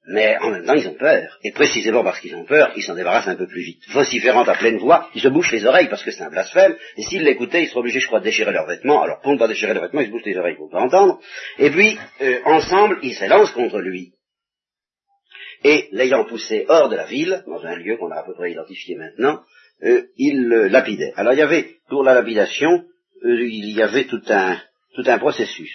[0.07, 1.39] Mais en même temps, ils ont peur.
[1.45, 3.83] Et précisément parce qu'ils ont peur, ils s'en débarrassent un peu plus vite.
[3.91, 6.77] Vociférant à pleine voix, ils se bouchent les oreilles parce que c'est un blasphème.
[6.97, 9.03] Et s'ils l'écoutaient, ils seraient obligés, je crois, de déchirer leurs vêtements.
[9.03, 10.81] Alors pour ne pas déchirer leurs vêtements, ils se bouchent les oreilles pour ne pas
[10.81, 11.21] entendre.
[11.59, 14.15] Et puis, euh, ensemble, ils s'élancent contre lui
[15.65, 18.53] et l'ayant poussé hors de la ville, dans un lieu qu'on a à peu près
[18.53, 19.43] identifié maintenant,
[19.83, 21.13] euh, il le lapidait.
[21.17, 22.85] Alors il y avait, pour la lapidation,
[23.25, 24.61] euh, il y avait tout un,
[24.95, 25.73] tout un processus.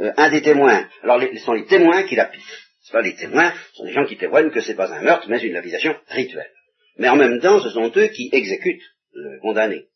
[0.00, 2.42] Euh, un des témoins, alors ce sont les témoins qui lapident.
[2.90, 5.28] C'est pas les témoins, ce sont des gens qui témoignent que c'est pas un meurtre,
[5.28, 6.50] mais une lapidation rituelle.
[6.98, 9.86] Mais en même temps, ce sont eux qui exécutent le condamné.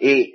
[0.00, 0.32] Et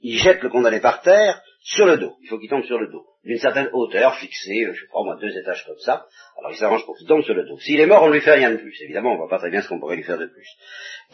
[0.00, 2.16] ils jettent le condamné par terre sur le dos.
[2.22, 5.34] Il faut qu'il tombe sur le dos d'une certaine hauteur fixée, je crois moi deux
[5.36, 6.06] étages comme ça.
[6.38, 7.58] Alors il s'arrange pour qu'il tombe sur le dos.
[7.58, 8.76] S'il est mort, on ne lui fait rien de plus.
[8.82, 10.48] Évidemment, on ne voit pas très bien ce qu'on pourrait lui faire de plus.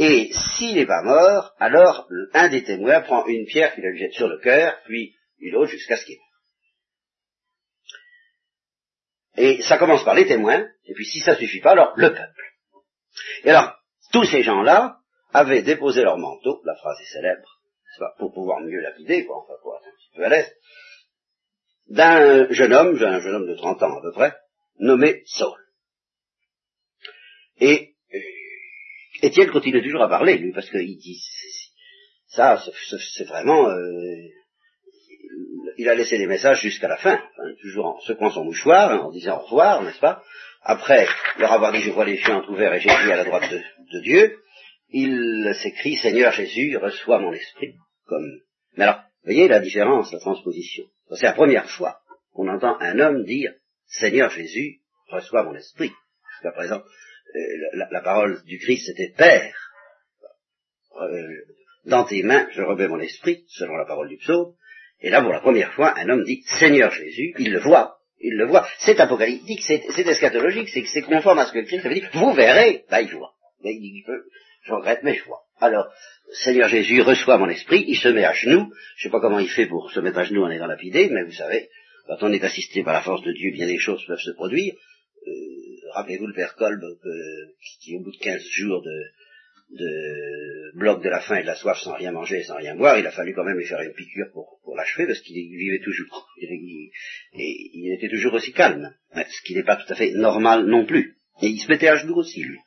[0.00, 4.14] Et s'il n'est pas mort, alors un des témoins prend une pierre qu'il lui jette
[4.14, 6.16] sur le cœur, puis puis l'autre jusqu'à ce qu'il
[9.42, 12.44] Et ça commence par les témoins, et puis si ça suffit pas, alors le peuple.
[13.44, 13.74] Et alors,
[14.12, 14.98] tous ces gens-là
[15.32, 17.58] avaient déposé leur manteau, la phrase est célèbre,
[18.18, 20.54] pour pouvoir mieux lapider, quoi, enfin pour être un petit peu à l'aise,
[21.88, 24.36] d'un jeune homme, un jeune homme de 30 ans à peu près,
[24.78, 25.58] nommé Saul.
[27.60, 28.18] Et euh,
[29.22, 31.18] Étienne continue toujours à parler, lui, parce qu'il dit,
[32.26, 32.62] ça,
[33.16, 34.28] c'est vraiment, euh,
[35.76, 37.20] il a laissé des messages jusqu'à la fin,
[37.62, 40.22] toujours en secouant son mouchoir, hein, en disant au revoir, n'est-ce pas?
[40.62, 41.06] Après
[41.38, 44.38] leur avoir dit, je vois les chiens ouverts et Jésus à la droite de, Dieu,
[44.90, 47.74] il s'écrit, Seigneur Jésus, reçois mon esprit,
[48.06, 48.40] comme...
[48.76, 50.84] Mais alors, voyez la différence, la transposition.
[51.12, 52.00] C'est la première fois
[52.32, 53.52] qu'on entend un homme dire,
[53.86, 55.92] Seigneur Jésus, reçois mon esprit.
[56.34, 56.82] Jusqu'à présent,
[57.34, 59.54] euh, la, parole du Christ c'était Père.
[61.00, 61.28] Euh,
[61.84, 64.54] dans tes mains, je remets mon esprit, selon la parole du psaume.
[65.02, 68.34] Et là, pour la première fois, un homme dit Seigneur Jésus, il le voit, il
[68.34, 68.66] le voit.
[68.78, 72.06] C'est apocalyptique, c'est eschatologique, c'est conforme à ce que Christ avait dit.
[72.12, 73.32] Vous verrez, bah il voit.
[73.64, 74.04] il dit,
[74.62, 75.40] je regrette, mais je vois.
[75.58, 75.86] Alors,
[76.44, 78.72] Seigneur Jésus reçoit mon esprit, il se met à genoux.
[78.96, 81.08] Je ne sais pas comment il fait pour se mettre à genoux en étant lapidé,
[81.10, 81.68] mais vous savez,
[82.06, 84.74] quand on est assisté par la force de Dieu, bien des choses peuvent se produire.
[85.26, 85.30] Euh,
[85.94, 86.80] rappelez-vous le père Kolb,
[87.80, 88.90] qui au bout de 15 jours de,
[89.70, 92.74] de bloc de la faim et de la soif sans rien manger et sans rien
[92.74, 95.82] boire, il a fallu quand même lui faire une piqûre pour, l'achever parce qu'il vivait
[95.82, 96.28] toujours.
[96.40, 96.90] et
[97.32, 101.16] il était toujours aussi calme, ce qui n'est pas tout à fait normal non plus.
[101.42, 102.58] Et il se mettait à genoux aussi, lui.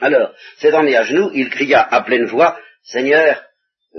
[0.00, 3.44] Alors, s'étant mis à genoux, il cria à pleine voix, Seigneur,
[3.94, 3.98] euh,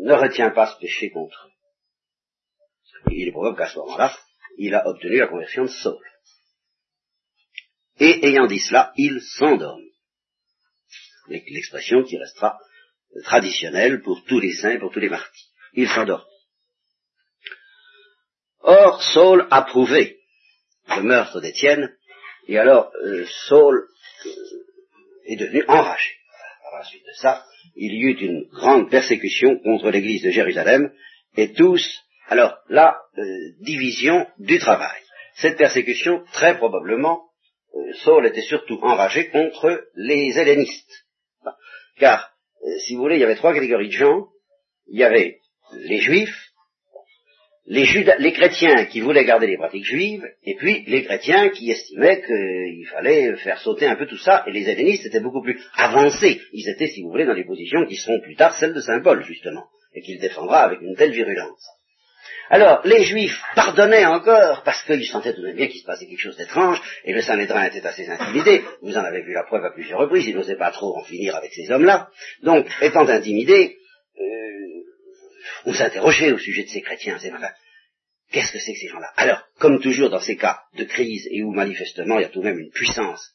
[0.00, 1.48] ne retiens pas ce péché contre
[3.06, 3.12] eux.
[3.12, 4.14] il est probable qu'à ce moment-là,
[4.58, 6.04] il a obtenu la conversion de Saul.
[7.98, 9.89] Et ayant dit cela, il s'endormit
[11.30, 12.58] l'expression qui restera
[13.24, 15.46] traditionnelle pour tous les saints, pour tous les martyrs.
[15.74, 16.26] Il s'endort.
[18.62, 20.18] Or, Saul a prouvé
[20.96, 21.94] le meurtre d'Étienne,
[22.46, 23.86] et alors euh, Saul
[24.26, 24.30] euh,
[25.26, 26.10] est devenu enragé.
[26.70, 27.44] À la suite de ça,
[27.76, 30.92] il y eut une grande persécution contre l'église de Jérusalem,
[31.36, 32.92] et tous, alors euh,
[33.60, 35.00] division du travail.
[35.36, 37.22] Cette persécution, très probablement,
[38.02, 41.06] Saul était surtout enragé contre les hellénistes,
[42.00, 42.32] car,
[42.64, 44.26] euh, si vous voulez, il y avait trois catégories de gens.
[44.88, 45.38] Il y avait
[45.84, 46.50] les juifs,
[47.66, 52.86] les, chrétiens qui voulaient garder les pratiques juives, et puis les chrétiens qui estimaient qu'il
[52.88, 56.40] fallait faire sauter un peu tout ça, et les hellénistes étaient beaucoup plus avancés.
[56.52, 59.00] Ils étaient, si vous voulez, dans les positions qui seront plus tard celles de Saint
[59.00, 61.64] Paul, justement, et qu'il défendra avec une telle virulence.
[62.50, 66.06] Alors, les Juifs pardonnaient encore, parce qu'ils sentaient tout de même bien qu'il se passait
[66.06, 69.64] quelque chose d'étrange, et le Saint-Médrin était assez intimidé, vous en avez vu la preuve
[69.64, 72.08] à plusieurs reprises, il n'osait pas trop en finir avec ces hommes-là.
[72.42, 73.76] Donc, étant intimidé,
[74.18, 74.22] euh,
[75.66, 77.30] on s'interrogeait au sujet de ces chrétiens, c'est
[78.32, 79.12] Qu'est-ce que c'est que ces gens-là?
[79.16, 82.40] Alors, comme toujours dans ces cas de crise et où manifestement il y a tout
[82.40, 83.32] de même une puissance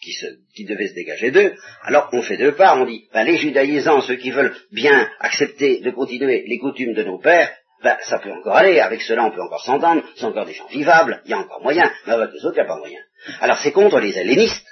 [0.00, 4.00] qui devait se dégager d'eux, alors on fait deux parts, on dit, ben, les judaïsants,
[4.00, 7.50] ceux qui veulent bien accepter de continuer les coutumes de nos pères,
[7.82, 10.66] ben, ça peut encore aller, avec cela on peut encore s'entendre, c'est encore des gens
[10.66, 13.00] vivables, il y a encore moyen, mais avec les autres il n'y a pas moyen.
[13.40, 14.66] Alors c'est contre les hellénistes,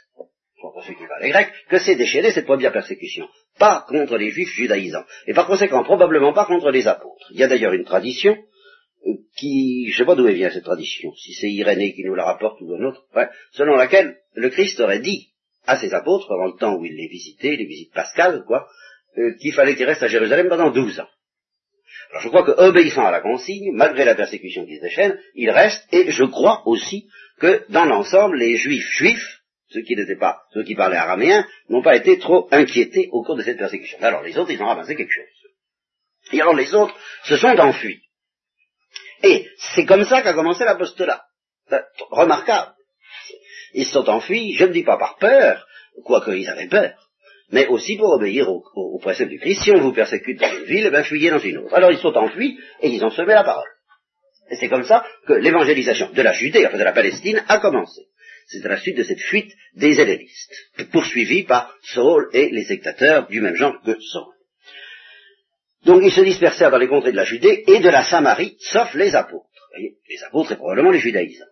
[0.61, 4.31] contre ceux qui parlent les grecs, que c'est déchaîné cette première persécution, pas contre les
[4.31, 7.27] juifs judaïsants, et par conséquent probablement pas contre les apôtres.
[7.31, 8.37] Il y a d'ailleurs une tradition
[9.37, 12.25] qui, je ne sais pas d'où vient cette tradition, si c'est Irénée qui nous la
[12.25, 13.05] rapporte ou un autre,
[13.53, 15.33] selon laquelle le Christ aurait dit
[15.67, 18.67] à ses apôtres, pendant le temps où il les visitait, les visites pascales, quoi,
[19.19, 21.09] euh, qu'il fallait qu'ils restent à Jérusalem pendant douze ans.
[22.17, 25.87] Alors je crois qu'obéissant à la consigne, malgré la persécution qui se déchaîne, il reste,
[25.93, 30.65] et je crois aussi que dans l'ensemble, les juifs juifs, ceux qui n'étaient pas, ceux
[30.65, 33.99] qui parlaient araméen, n'ont pas été trop inquiétés au cours de cette persécution.
[34.01, 35.27] Alors les autres, ils ont ramassé quelque chose.
[36.33, 38.01] Et alors les autres se sont enfuis.
[39.23, 41.23] Et c'est comme ça qu'a commencé l'apostolat.
[42.09, 42.73] Remarquable.
[43.75, 45.67] Ils se sont enfuis, je ne dis pas par peur,
[46.03, 47.06] quoique ils avaient peur,
[47.51, 49.63] mais aussi pour obéir au, au, précepte du Christ.
[49.63, 51.75] Si on vous persécute dans une ville, ben fuyez dans une autre.
[51.75, 53.69] Alors ils sont enfuis et ils ont semé la parole.
[54.51, 58.03] Et c'est comme ça que l'évangélisation de la Judée, enfin de la Palestine, a commencé.
[58.47, 60.55] C'est à la suite de cette fuite des hellénistes,
[60.93, 64.33] poursuivis par Saul et les sectateurs du même genre que Saul.
[65.85, 68.95] Donc ils se dispersèrent dans les contrées de la Judée et de la Samarie, sauf
[68.95, 69.47] les apôtres.
[69.71, 71.45] Voyez, les apôtres et probablement les judaïsants.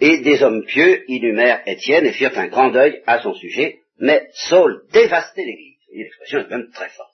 [0.00, 4.28] Et des hommes pieux inhumèrent Étienne et firent un grand deuil à son sujet, mais
[4.32, 5.76] Saul dévastait l'Église.
[5.92, 7.10] L'expression est même très forte.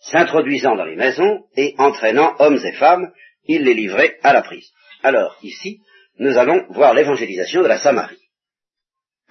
[0.00, 3.12] S'introduisant dans les maisons et entraînant hommes et femmes,
[3.46, 4.70] il les livrait à la prise.
[5.02, 5.80] Alors, ici,
[6.18, 8.20] nous allons voir l'évangélisation de la Samarie.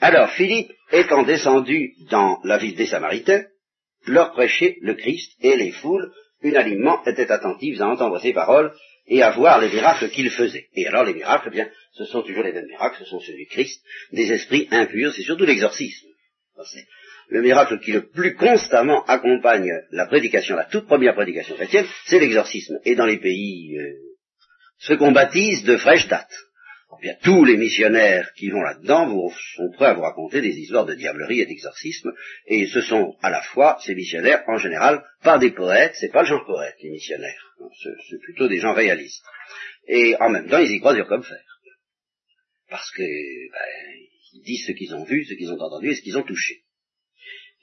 [0.01, 3.45] Alors, Philippe, étant descendu dans la ville des Samaritains,
[4.05, 6.11] leur prêchait le Christ et les foules
[6.41, 8.73] unanimement étaient attentifs à entendre ses paroles
[9.07, 10.67] et à voir les miracles qu'il faisait.
[10.73, 13.35] Et alors les miracles, eh bien, ce sont toujours les mêmes miracles, ce sont ceux
[13.35, 16.07] du Christ, des esprits impurs, c'est surtout l'exorcisme.
[17.29, 22.19] Le miracle qui le plus constamment accompagne la prédication, la toute première prédication chrétienne, c'est
[22.19, 22.79] l'exorcisme.
[22.85, 23.93] Et dans les pays, euh,
[24.79, 26.33] ce qu'on baptise de fraîche date.
[27.01, 30.95] Bien, tous les missionnaires qui vont là-dedans sont prêts à vous raconter des histoires de
[30.95, 32.13] diablerie et d'exorcisme,
[32.47, 36.21] et ce sont à la fois ces missionnaires, en général, pas des poètes, c'est pas
[36.21, 37.53] le genre poète, les missionnaires,
[38.09, 39.23] c'est plutôt des gens réalistes.
[39.87, 41.43] Et en même temps, ils y croient dur comme fer.
[42.69, 44.04] Parce que, ben,
[44.35, 46.63] ils disent ce qu'ils ont vu, ce qu'ils ont entendu et ce qu'ils ont touché.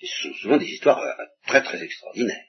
[0.00, 2.46] Ce sont souvent des histoires euh, très très extraordinaires.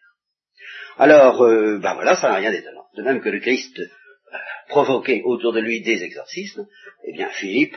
[0.97, 2.85] Alors, euh, ben voilà, ça n'a rien d'étonnant.
[2.95, 3.79] De même que le Christ
[4.69, 6.67] provoquer autour de lui des exorcismes,
[7.05, 7.75] eh bien Philippe,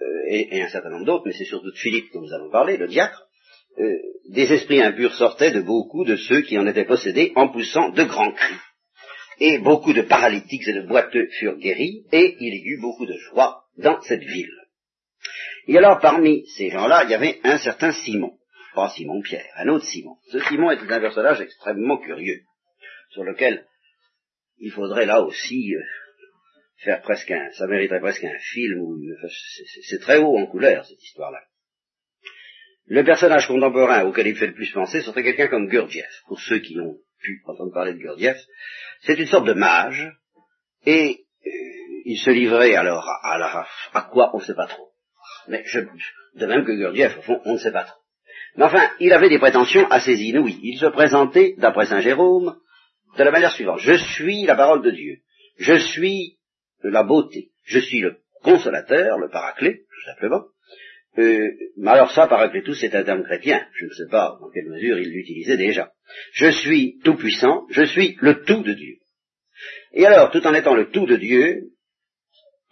[0.00, 2.76] euh, et, un certain nombre d'autres, mais c'est surtout de Philippe dont nous allons parler,
[2.76, 3.26] le diacre,
[3.78, 3.96] euh,
[4.28, 8.02] des esprits impurs sortaient de beaucoup de ceux qui en étaient possédés en poussant de
[8.04, 8.54] grands cris.
[9.40, 13.16] Et beaucoup de paralytiques et de boiteux furent guéris, et il y eut beaucoup de
[13.30, 14.61] joie dans cette ville.
[15.66, 18.38] Et alors parmi ces gens-là, il y avait un certain Simon,
[18.74, 20.16] pas Simon Pierre, un autre Simon.
[20.30, 22.40] Ce Simon était un personnage extrêmement curieux,
[23.10, 23.66] sur lequel
[24.58, 25.82] il faudrait là aussi euh,
[26.78, 28.80] faire presque un, ça mériterait presque un film
[29.82, 31.40] c'est très haut en couleur cette histoire-là.
[32.86, 36.22] Le personnage contemporain auquel il fait le plus penser serait quelqu'un comme Gurdjieff.
[36.26, 38.38] Pour ceux qui ont pu entendre parler de Gurdjieff,
[39.02, 40.12] c'est une sorte de mage
[40.84, 41.50] et euh,
[42.04, 44.91] il se livrait alors à, à quoi on ne sait pas trop.
[45.48, 48.00] Mais je, de même que Gurdjieff, au fond, on ne sait pas trop.
[48.56, 50.60] Mais enfin, il avait des prétentions assez inouïes.
[50.62, 52.56] Il se présentait, d'après Saint Jérôme,
[53.16, 53.80] de la manière suivante.
[53.80, 55.18] Je suis la parole de Dieu.
[55.58, 56.38] Je suis
[56.82, 57.50] la beauté.
[57.64, 60.44] Je suis le consolateur, le paraclet, tout simplement.
[61.18, 63.66] Euh, mais alors ça, paraclétus, c'est un terme chrétien.
[63.74, 65.92] Je ne sais pas dans quelle mesure il l'utilisait déjà.
[66.32, 68.96] Je suis tout puissant, je suis le tout de Dieu.
[69.92, 71.68] Et alors, tout en étant le tout de Dieu,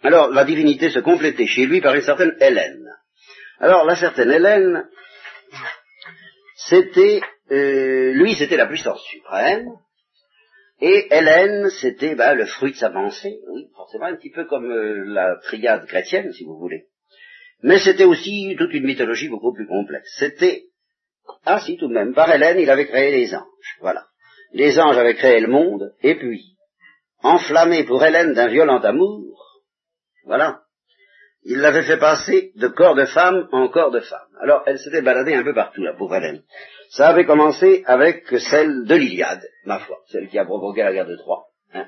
[0.03, 2.87] alors la divinité se complétait chez lui par une certaine Hélène.
[3.59, 4.87] Alors la certaine Hélène,
[6.55, 7.21] c'était,
[7.51, 9.67] euh, lui, c'était la puissance suprême,
[10.81, 14.71] et Hélène, c'était bah, le fruit de sa pensée, oui, forcément un petit peu comme
[14.71, 16.87] euh, la triade chrétienne, si vous voulez.
[17.61, 20.09] Mais c'était aussi toute une mythologie beaucoup plus complexe.
[20.17, 20.63] C'était,
[21.45, 24.07] ah si tout de même, par Hélène, il avait créé les anges, voilà.
[24.53, 26.57] Les anges avaient créé le monde, et puis,
[27.21, 29.30] enflammé pour Hélène d'un violent amour,
[30.25, 30.61] voilà,
[31.43, 34.19] il l'avait fait passer de corps de femme en corps de femme.
[34.41, 36.43] Alors, elle s'était baladée un peu partout, la pauvre Hélène.
[36.89, 41.07] Ça avait commencé avec celle de l'Iliade, ma foi, celle qui a provoqué la guerre
[41.07, 41.45] de Troie.
[41.73, 41.87] Hein.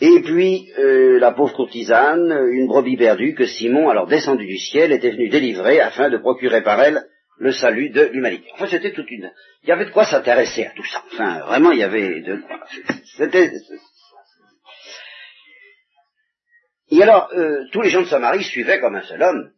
[0.00, 4.92] Et puis, euh, la pauvre courtisane, une brebis perdue que Simon, alors descendu du ciel,
[4.92, 7.04] était venu délivrer afin de procurer par elle
[7.38, 8.48] le salut de l'humanité.
[8.54, 9.30] Enfin, c'était toute une...
[9.64, 11.02] Il y avait de quoi s'intéresser à tout ça.
[11.12, 12.40] Enfin, vraiment, il y avait de...
[13.16, 13.50] C'était...
[16.90, 19.50] Et alors, euh, tous les gens de Samarie suivaient comme un seul homme,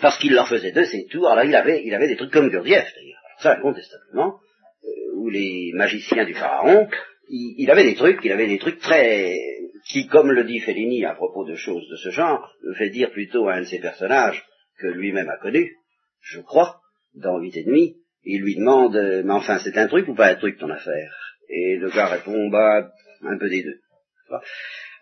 [0.00, 1.28] parce qu'il leur faisait de ses tours.
[1.28, 4.38] Alors, il avait, il avait des trucs comme Gurdjieff, d'ailleurs ça incontestablement,
[4.84, 6.88] euh, où les magiciens du pharaon,
[7.28, 9.38] il, avait des trucs, il avait des trucs très,
[9.86, 13.10] qui, comme le dit Fellini à propos de choses de ce genre, le fait dire
[13.10, 14.44] plutôt à un de ses personnages
[14.78, 15.76] que lui-même a connu,
[16.20, 16.80] je crois,
[17.14, 20.28] dans Huit et demi, il lui demande, euh, mais enfin, c'est un truc ou pas
[20.28, 21.12] un truc ton affaire?
[21.48, 22.90] Et le gars répond, bah,
[23.22, 23.80] un peu des deux.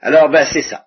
[0.00, 0.86] Alors, ben, c'est ça.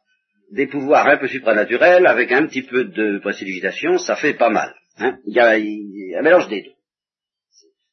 [0.52, 4.76] Des pouvoirs un peu supranaturels, avec un petit peu de précipitation, ça fait pas mal.
[4.98, 5.18] Hein.
[5.26, 6.74] il y a un mélange des deux.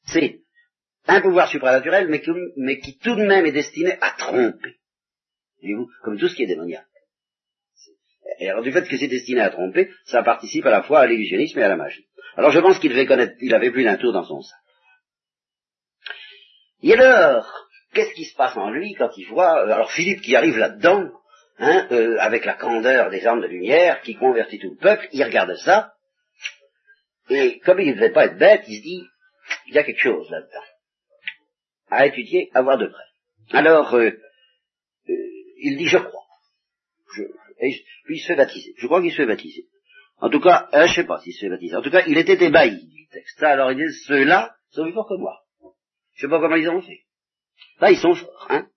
[0.06, 0.40] C'est
[1.06, 4.76] un pouvoir supranaturel, mais qui, tout de même est destiné à tromper.
[6.02, 6.84] Comme tout ce qui est démoniaque.
[8.40, 11.06] Et alors du fait que c'est destiné à tromper, ça participe à la fois à
[11.06, 12.06] l'illusionnisme et à la magie.
[12.36, 14.58] Alors je pense qu'il il avait plus d'un tour dans son sac.
[16.82, 20.36] Et alors, qu'est-ce qui se passe en lui quand il voit, euh, alors Philippe qui
[20.36, 21.10] arrive là-dedans,
[21.58, 25.22] hein, euh, avec la candeur des armes de lumière, qui convertit tout le peuple, il
[25.22, 25.92] regarde ça,
[27.30, 29.04] et comme il ne devait pas être bête, il se dit,
[29.66, 30.64] il y a quelque chose là-dedans.
[31.90, 33.58] À étudier, à voir de près.
[33.58, 35.12] Alors, euh, euh,
[35.58, 36.24] il dit, je crois.
[37.14, 37.22] Je,
[37.60, 38.74] et, puis il se fait baptiser.
[38.76, 39.66] Je crois qu'il se fait baptiser.
[40.20, 41.76] En tout cas, euh, je ne sais pas s'il se fait baptiser.
[41.76, 43.42] En tout cas, il était ébahi du texte.
[43.42, 45.40] Alors il dit, ceux-là sont plus forts que moi.
[46.14, 47.04] Je ne sais pas comment ils ont fait.
[47.80, 48.68] Là, ils sont forts, hein.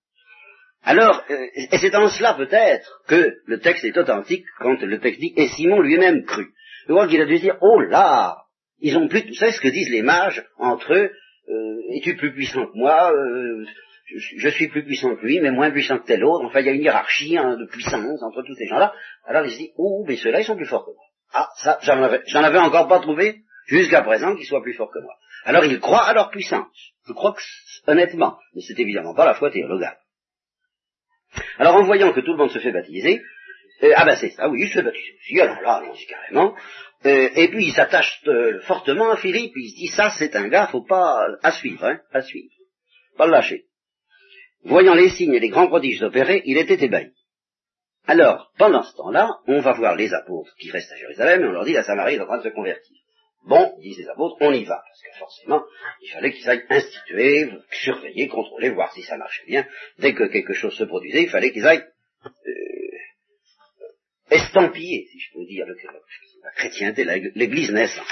[0.83, 5.33] Alors, et c'est en cela peut-être que le texte est authentique quand le texte dit,
[5.37, 6.49] et Simon lui-même crut.
[6.87, 8.37] Je crois qu'il a dû dire, oh là,
[8.79, 11.11] ils ont plus, vous savez ce que disent les mages entre eux,
[11.49, 13.65] euh, es-tu plus puissant que moi euh,
[14.37, 16.45] je, suis plus puissant que lui, mais moins puissant que tel autre.
[16.45, 18.93] Enfin, il y a une hiérarchie hein, de puissance entre tous ces gens-là.
[19.25, 21.05] Alors ils se disent, oh, mais ceux-là, ils sont plus forts que moi.
[21.33, 24.91] Ah, ça, j'en avais, j'en avais encore pas trouvé jusqu'à présent qu'ils soient plus forts
[24.91, 25.13] que moi.
[25.45, 26.93] Alors ils croient à leur puissance.
[27.07, 27.41] Je crois que,
[27.89, 29.97] honnêtement, mais c'est évidemment pas la foi théologale.
[31.57, 33.21] Alors en voyant que tout le monde se fait baptiser,
[33.83, 36.55] euh, ah ben c'est ça, oui, il se fait baptiser aussi, alors là, allons-y carrément,
[37.05, 40.47] euh, et puis il s'attache euh, fortement à Philippe, il se dit ça c'est un
[40.47, 42.53] gars, faut pas à suivre, hein, à suivre,
[43.17, 43.65] pas le lâcher.
[44.63, 47.11] Voyant les signes et les grands prodiges opérés, il était ébahi.
[48.07, 51.51] Alors, pendant ce temps-là, on va voir les apôtres qui restent à Jérusalem et on
[51.51, 53.00] leur dit la Samarie est en train de se convertir.
[53.43, 55.63] Bon, disent les apôtres, on y va, parce que forcément,
[56.01, 59.67] il fallait qu'ils aillent instituer, surveiller, contrôler, voir si ça marchait bien.
[59.97, 61.85] Dès que quelque chose se produisait, il fallait qu'ils aillent
[62.25, 62.31] euh,
[64.29, 67.03] estampiller, si je peux dire, la chrétienté,
[67.35, 68.05] l'Église naissante.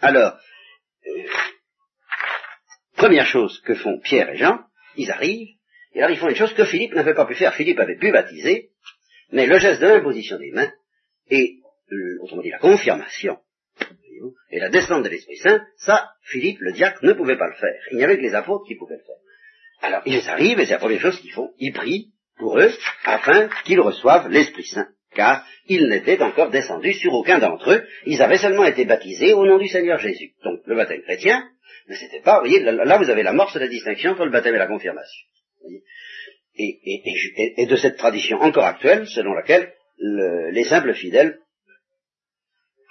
[0.00, 0.38] Alors,
[1.06, 1.24] euh,
[2.96, 4.60] première chose que font Pierre et Jean,
[4.96, 5.56] ils arrivent,
[5.94, 7.54] et alors ils font une chose que Philippe n'avait pas pu faire.
[7.54, 8.70] Philippe avait pu baptiser,
[9.32, 10.72] mais le geste de l'imposition des mains
[11.28, 11.58] et,
[11.90, 13.38] euh, autrement dit, la confirmation
[14.50, 17.80] et la descente de l'Esprit Saint, ça, Philippe, le diacre, ne pouvait pas le faire.
[17.90, 19.16] Il n'y avait que les apôtres qui pouvaient le faire.
[19.82, 22.08] Alors, ils arrivent, et c'est la première chose qu'ils font, ils prient
[22.38, 22.70] pour eux,
[23.04, 28.20] afin qu'ils reçoivent l'Esprit Saint, car ils n'étaient encore descendus sur aucun d'entre eux, ils
[28.22, 30.32] avaient seulement été baptisés au nom du Seigneur Jésus.
[30.44, 31.42] Donc, le baptême chrétien,
[31.88, 34.30] ne c'était pas, vous voyez, là, vous avez la morse de la distinction entre le
[34.30, 35.26] baptême et la confirmation.
[36.56, 41.38] Et, de cette tradition encore actuelle, selon laquelle les simples fidèles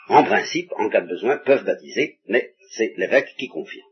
[0.10, 3.88] en principe, en cas de besoin, peuvent baptiser, mais c'est l'évêque qui confirme.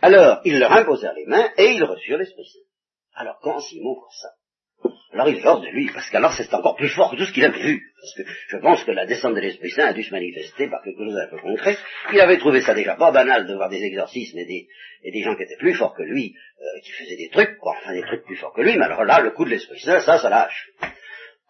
[0.00, 2.58] Alors, ils leur imposèrent les mains et ils reçurent l'Esprit Saint.
[3.14, 4.28] Alors, quand Simon voit ça,
[5.12, 7.44] alors il sort de lui, parce qu'alors c'est encore plus fort que tout ce qu'il
[7.44, 7.82] avait vu.
[8.00, 10.82] Parce que je pense que la descente de l'Esprit Saint a dû se manifester par
[10.82, 11.76] quelque chose d'un peu concret.
[12.12, 15.42] Il avait trouvé ça déjà pas banal de voir des exorcismes et des, gens qui
[15.42, 18.36] étaient plus forts que lui, euh, qui faisaient des trucs, quoi, enfin des trucs plus
[18.36, 20.70] forts que lui, mais alors là, le coup de l'Esprit Saint, ça, ça lâche.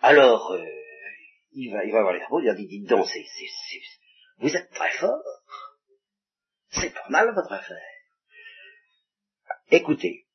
[0.00, 0.64] Alors, euh,
[1.58, 3.24] il va, il voir les apôtres, il va dire, dites donc, c'est,
[4.38, 5.22] vous êtes très fort.
[6.70, 7.76] C'est pas mal votre affaire.
[9.70, 10.26] Écoutez,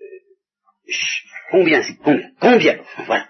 [0.00, 0.04] euh,
[1.50, 3.28] combien, combien, combien, voilà.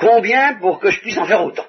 [0.00, 1.66] combien pour que je puisse en faire autant?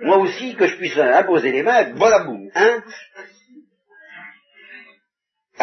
[0.00, 2.84] Moi aussi, que je puisse imposer les mains, bon à bout, hein?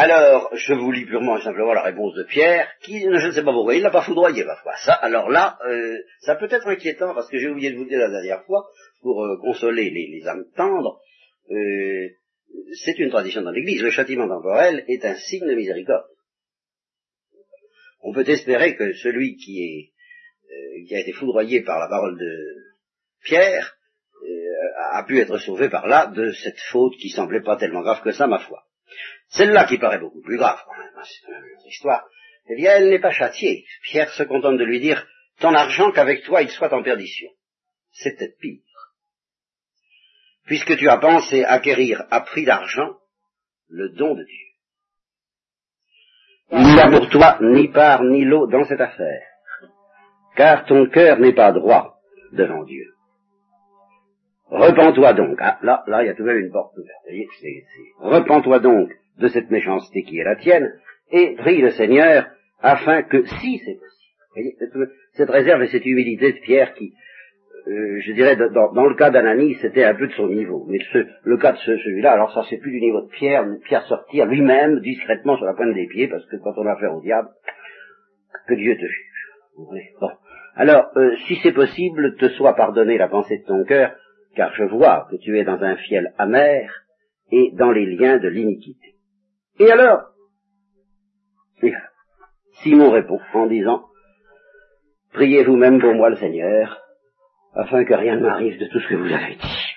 [0.02, 3.44] Alors, je vous lis purement et simplement la réponse de Pierre, qui, je ne sais
[3.44, 4.74] pas pourquoi, il l'a pas foudroyé parfois.
[4.76, 7.98] Ça, alors là, euh, ça peut être inquiétant, parce que j'ai oublié de vous dire
[7.98, 8.66] la dernière fois,
[9.02, 11.02] pour euh, consoler les, âmes tendres,
[11.50, 12.08] euh,
[12.82, 13.82] c'est une tradition dans l'Église.
[13.82, 16.06] Le châtiment temporel est un signe de miséricorde.
[18.00, 19.92] On peut espérer que celui qui est
[20.88, 22.36] qui a été foudroyé par la parole de
[23.22, 23.76] Pierre
[24.92, 28.12] a pu être sauvé par là de cette faute qui semblait pas tellement grave que
[28.12, 28.64] ça, ma foi.
[29.30, 32.04] Celle-là qui paraît beaucoup plus grave quand même, hein, c'est une histoire,
[32.48, 33.64] eh bien elle n'est pas châtiée.
[33.82, 35.06] Pierre se contente de lui dire,
[35.38, 37.30] ton argent qu'avec toi il soit en perdition.
[37.92, 38.62] C'est peut-être pire.
[40.46, 42.96] Puisque tu as pensé acquérir à prix d'argent
[43.68, 44.46] le don de Dieu.
[46.52, 49.22] Il n'y a pour toi ni part ni lot dans cette affaire,
[50.34, 52.00] car ton cœur n'est pas droit
[52.32, 52.92] devant Dieu.
[54.50, 55.38] Repends-toi donc.
[55.40, 57.28] Ah, là, là, il y a tout de même une porte ouverte.
[58.00, 60.72] Repends-toi donc de cette méchanceté qui est la tienne,
[61.12, 62.26] et prie le Seigneur
[62.62, 66.92] afin que, si c'est possible, cette, réserve et cette humilité de Pierre qui,
[67.68, 70.66] euh, je dirais, dans, le cas d'Ananie, c'était un peu de son niveau.
[70.68, 70.78] Mais
[71.24, 74.80] le cas de celui-là, alors ça c'est plus du niveau de Pierre, Pierre sortir lui-même
[74.80, 77.28] discrètement sur la pointe des pieds, parce que quand on a affaire au diable,
[78.48, 79.26] que Dieu te juge.
[80.00, 80.10] Bon.
[80.56, 83.94] Alors, euh, si c'est possible, te soit pardonné la pensée de ton cœur,
[84.34, 86.70] car je vois que tu es dans un fiel amer
[87.30, 88.94] et dans les liens de l'iniquité.
[89.58, 90.10] Et alors?
[92.62, 93.84] Simon répond en disant,
[95.12, 96.80] Priez vous-même pour moi le Seigneur,
[97.54, 99.70] afin que rien ne m'arrive de tout ce que vous avez dit.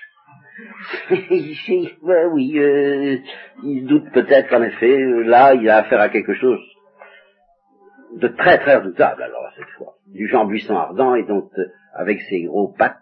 [2.32, 3.18] oui, euh,
[3.64, 6.60] il doute peut-être qu'en effet, là, il a affaire à quelque chose
[8.16, 9.94] de très très redoutable alors cette fois.
[10.06, 12.98] Du genre buisson ardent et donc euh, avec ses gros pattes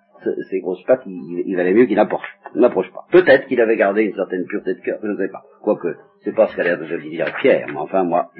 [0.50, 3.06] ses grosses pattes, il, valait mieux qu'il n'approche pas.
[3.10, 5.42] Peut-être qu'il avait gardé une certaine pureté de cœur, je ne sais pas.
[5.62, 8.30] Quoique, c'est pas ce qu'a l'air de dire Pierre, mais enfin moi,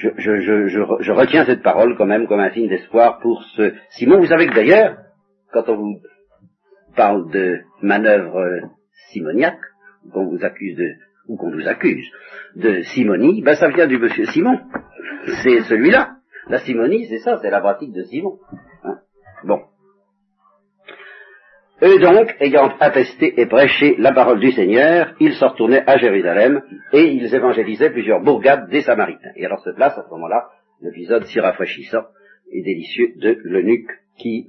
[0.00, 4.18] je, je, retiens cette parole quand même comme un signe d'espoir pour ce Simon.
[4.18, 4.96] Vous savez que d'ailleurs,
[5.52, 6.00] quand on vous
[6.96, 8.60] parle de manœuvre
[9.12, 9.60] simoniaque,
[10.12, 10.88] qu'on vous accuse de,
[11.28, 12.06] ou qu'on vous accuse
[12.56, 14.58] de simonie, ben ça vient du monsieur Simon.
[15.42, 16.16] C'est celui-là.
[16.48, 18.38] La simonie, c'est ça, c'est la pratique de Simon.
[18.82, 18.98] Hein.
[19.44, 19.60] bon.
[21.82, 26.62] Eux donc, ayant attesté et prêché la parole du Seigneur, ils se retournaient à Jérusalem
[26.92, 29.32] et ils évangélisaient plusieurs bourgades des Samaritains.
[29.36, 30.50] Et alors se place à ce moment-là
[30.82, 32.04] l'épisode si rafraîchissant
[32.52, 34.48] et délicieux de l'eunuque qui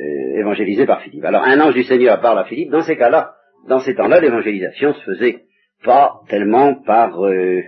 [0.00, 1.24] euh, par Philippe.
[1.24, 3.34] Alors un ange du Seigneur parle à Philippe, dans ces cas-là,
[3.68, 5.44] dans ces temps-là, l'évangélisation se faisait
[5.84, 7.62] pas tellement par, euh, euh,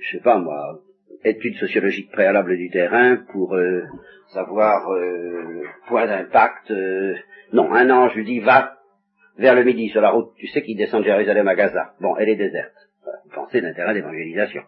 [0.00, 0.78] je sais pas moi,
[1.24, 3.82] étude sociologique préalable du terrain pour euh,
[4.28, 6.72] savoir le point d'impact.
[7.52, 8.74] non, un ange lui dit va
[9.38, 11.92] vers le midi sur la route, tu sais qu'il descend de Jérusalem à Gaza.
[12.00, 12.74] Bon, elle est déserte.
[13.24, 14.62] Vous pensez l'intérêt d'évangélisation.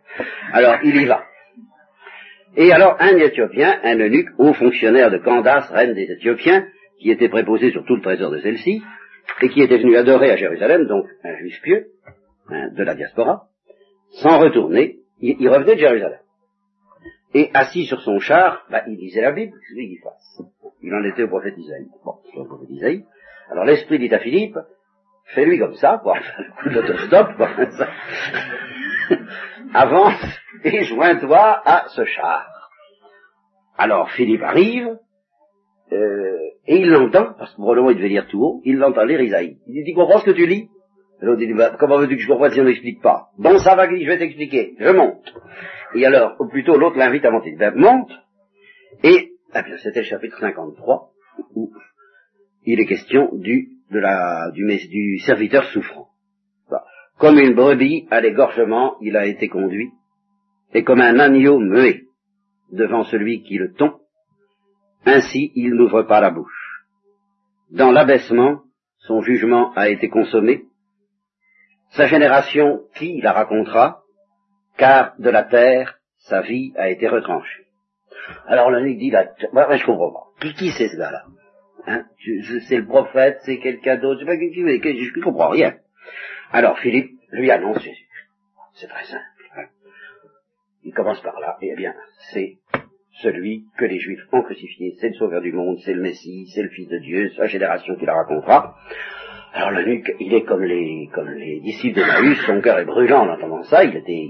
[0.53, 1.24] Alors il y va.
[2.57, 6.66] Et alors un Éthiopien, un eunuque, haut fonctionnaire de Candace, reine des Éthiopiens,
[6.98, 8.82] qui était préposé sur tout le trésor de celle-ci,
[9.42, 11.86] et qui était venu adorer à Jérusalem, donc un juif pieux,
[12.48, 13.44] hein, de la diaspora,
[14.22, 16.18] sans retourner, il, revenait de Jérusalem.
[17.33, 20.43] Et assis sur son char, bah, il lisait la Bible, c'est lui qui fasse.
[20.83, 21.89] Il en était au prophète Isaïe.
[22.05, 23.05] Bon, c'est au prophète Isaïe.
[23.51, 24.59] Alors l'esprit dit à Philippe,
[25.35, 27.51] fais-lui comme ça, quoi, le coup d'autostop, quoi,
[29.74, 30.24] avance
[30.64, 32.70] et joins-toi à ce char.
[33.78, 34.99] Alors Philippe arrive,
[35.93, 39.20] euh, et il l'entend, parce que probablement il devait lire tout haut, il l'entend lire
[39.20, 39.59] Isaïe.
[39.66, 40.68] Il dit, tu comprends ce que tu lis?
[41.20, 43.28] L'autre dit, bah, comment veux-tu que je comprenne si on n'explique pas?
[43.38, 45.34] Bon, ça va, je vais t'expliquer, je monte.
[45.94, 47.54] Et alors, ou plutôt l'autre l'invite à monter.
[47.58, 48.10] Ben, monte,
[49.02, 51.10] et, ah bien, c'était le chapitre 53,
[51.54, 51.72] où
[52.64, 56.08] il est question du, de la, du, du serviteur souffrant.
[57.18, 59.90] Comme une brebis à l'égorgement, il a été conduit,
[60.72, 62.04] et comme un agneau muet
[62.72, 63.92] devant celui qui le tond,
[65.04, 66.86] ainsi il n'ouvre pas la bouche.
[67.70, 68.62] Dans l'abaissement,
[69.00, 70.64] son jugement a été consommé,
[71.91, 74.03] sa génération, qui la racontera,
[74.76, 77.66] car de la terre, sa vie a été retranchée.
[78.47, 80.26] Alors l'agneau dit, là, je comprends pas.
[80.41, 81.24] Qui, qui c'est ce gars-là?
[81.86, 82.05] Hein?
[82.68, 85.76] C'est le prophète, c'est quelqu'un d'autre, je sais pas qui, je comprends rien.
[86.53, 88.07] Alors Philippe lui annonce Jésus.
[88.74, 89.22] C'est très simple.
[89.57, 89.66] Hein.
[90.84, 91.95] Il commence par là, et eh bien,
[92.32, 92.59] c'est
[93.22, 96.62] celui que les Juifs ont crucifié, c'est le Sauveur du monde, c'est le Messie, c'est
[96.62, 98.76] le Fils de Dieu, la génération qui la racontera.
[99.53, 103.26] Alors le nuque, il est comme les, comme les disciples d'Emmaüs, son cœur est brûlant
[103.26, 104.28] en entendant ça, il était,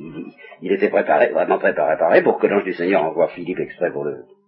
[0.63, 4.07] il, était préparé, vraiment très préparé pour que l'ange du Seigneur envoie Philippe exprès pour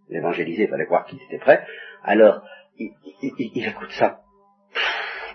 [0.09, 1.63] l'évangéliser, il fallait croire qu'il était prêt.
[2.03, 2.43] Alors,
[2.79, 2.91] il,
[3.23, 4.21] il écoute ça,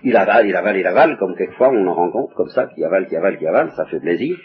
[0.03, 3.07] il avale, il avale, il avale, comme quelquefois on en rencontre comme ça, qui avale,
[3.07, 4.37] qui avale, qui avale, ça fait plaisir.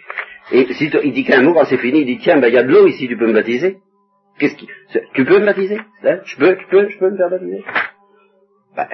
[0.53, 2.59] Et si il dit qu'un mot quand c'est fini, il dit tiens, ben il y
[2.59, 3.79] a de l'eau ici, tu peux me baptiser.
[4.39, 4.69] Qu'est-ce qui,
[5.15, 5.79] tu peux me baptiser?
[6.05, 6.21] Hein?
[6.25, 7.65] Je peux, tu peux, je peux me faire baptiser?
[8.77, 8.89] Ben,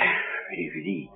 [0.56, 1.08] il lui dit,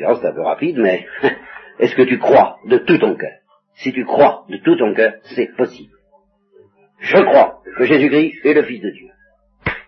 [0.00, 1.06] c'est un peu rapide, mais
[1.78, 3.38] est-ce que tu crois de tout ton cœur
[3.74, 5.92] Si tu crois de tout ton cœur, c'est possible.
[7.00, 9.08] Je crois que Jésus-Christ est le Fils de Dieu.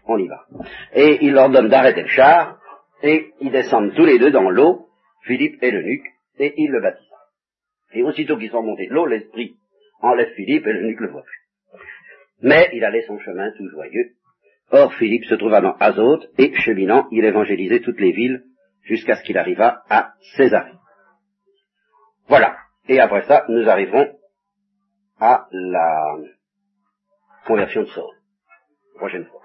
[0.07, 0.45] On y va.
[0.95, 2.59] Et il leur donne d'arrêter le char,
[3.03, 4.89] et ils descendent tous les deux dans l'eau,
[5.25, 6.07] Philippe et l'eunuque,
[6.39, 7.17] et il le baptisa.
[7.95, 9.57] Et aussitôt qu'ils sont montés de l'eau, l'esprit
[10.01, 11.81] enlève Philippe et l'eunuque le voit plus.
[12.41, 14.13] Mais il allait son chemin tout joyeux.
[14.71, 18.43] Or Philippe se trouva dans Azote, et cheminant, il évangélisait toutes les villes
[18.89, 20.73] jusqu'à ce qu'il arriva à Césarée.
[22.27, 22.57] Voilà.
[22.89, 24.09] Et après ça, nous arriverons
[25.21, 26.17] à la
[27.47, 28.15] conversion de Saul.
[28.97, 29.43] Prochaine fois.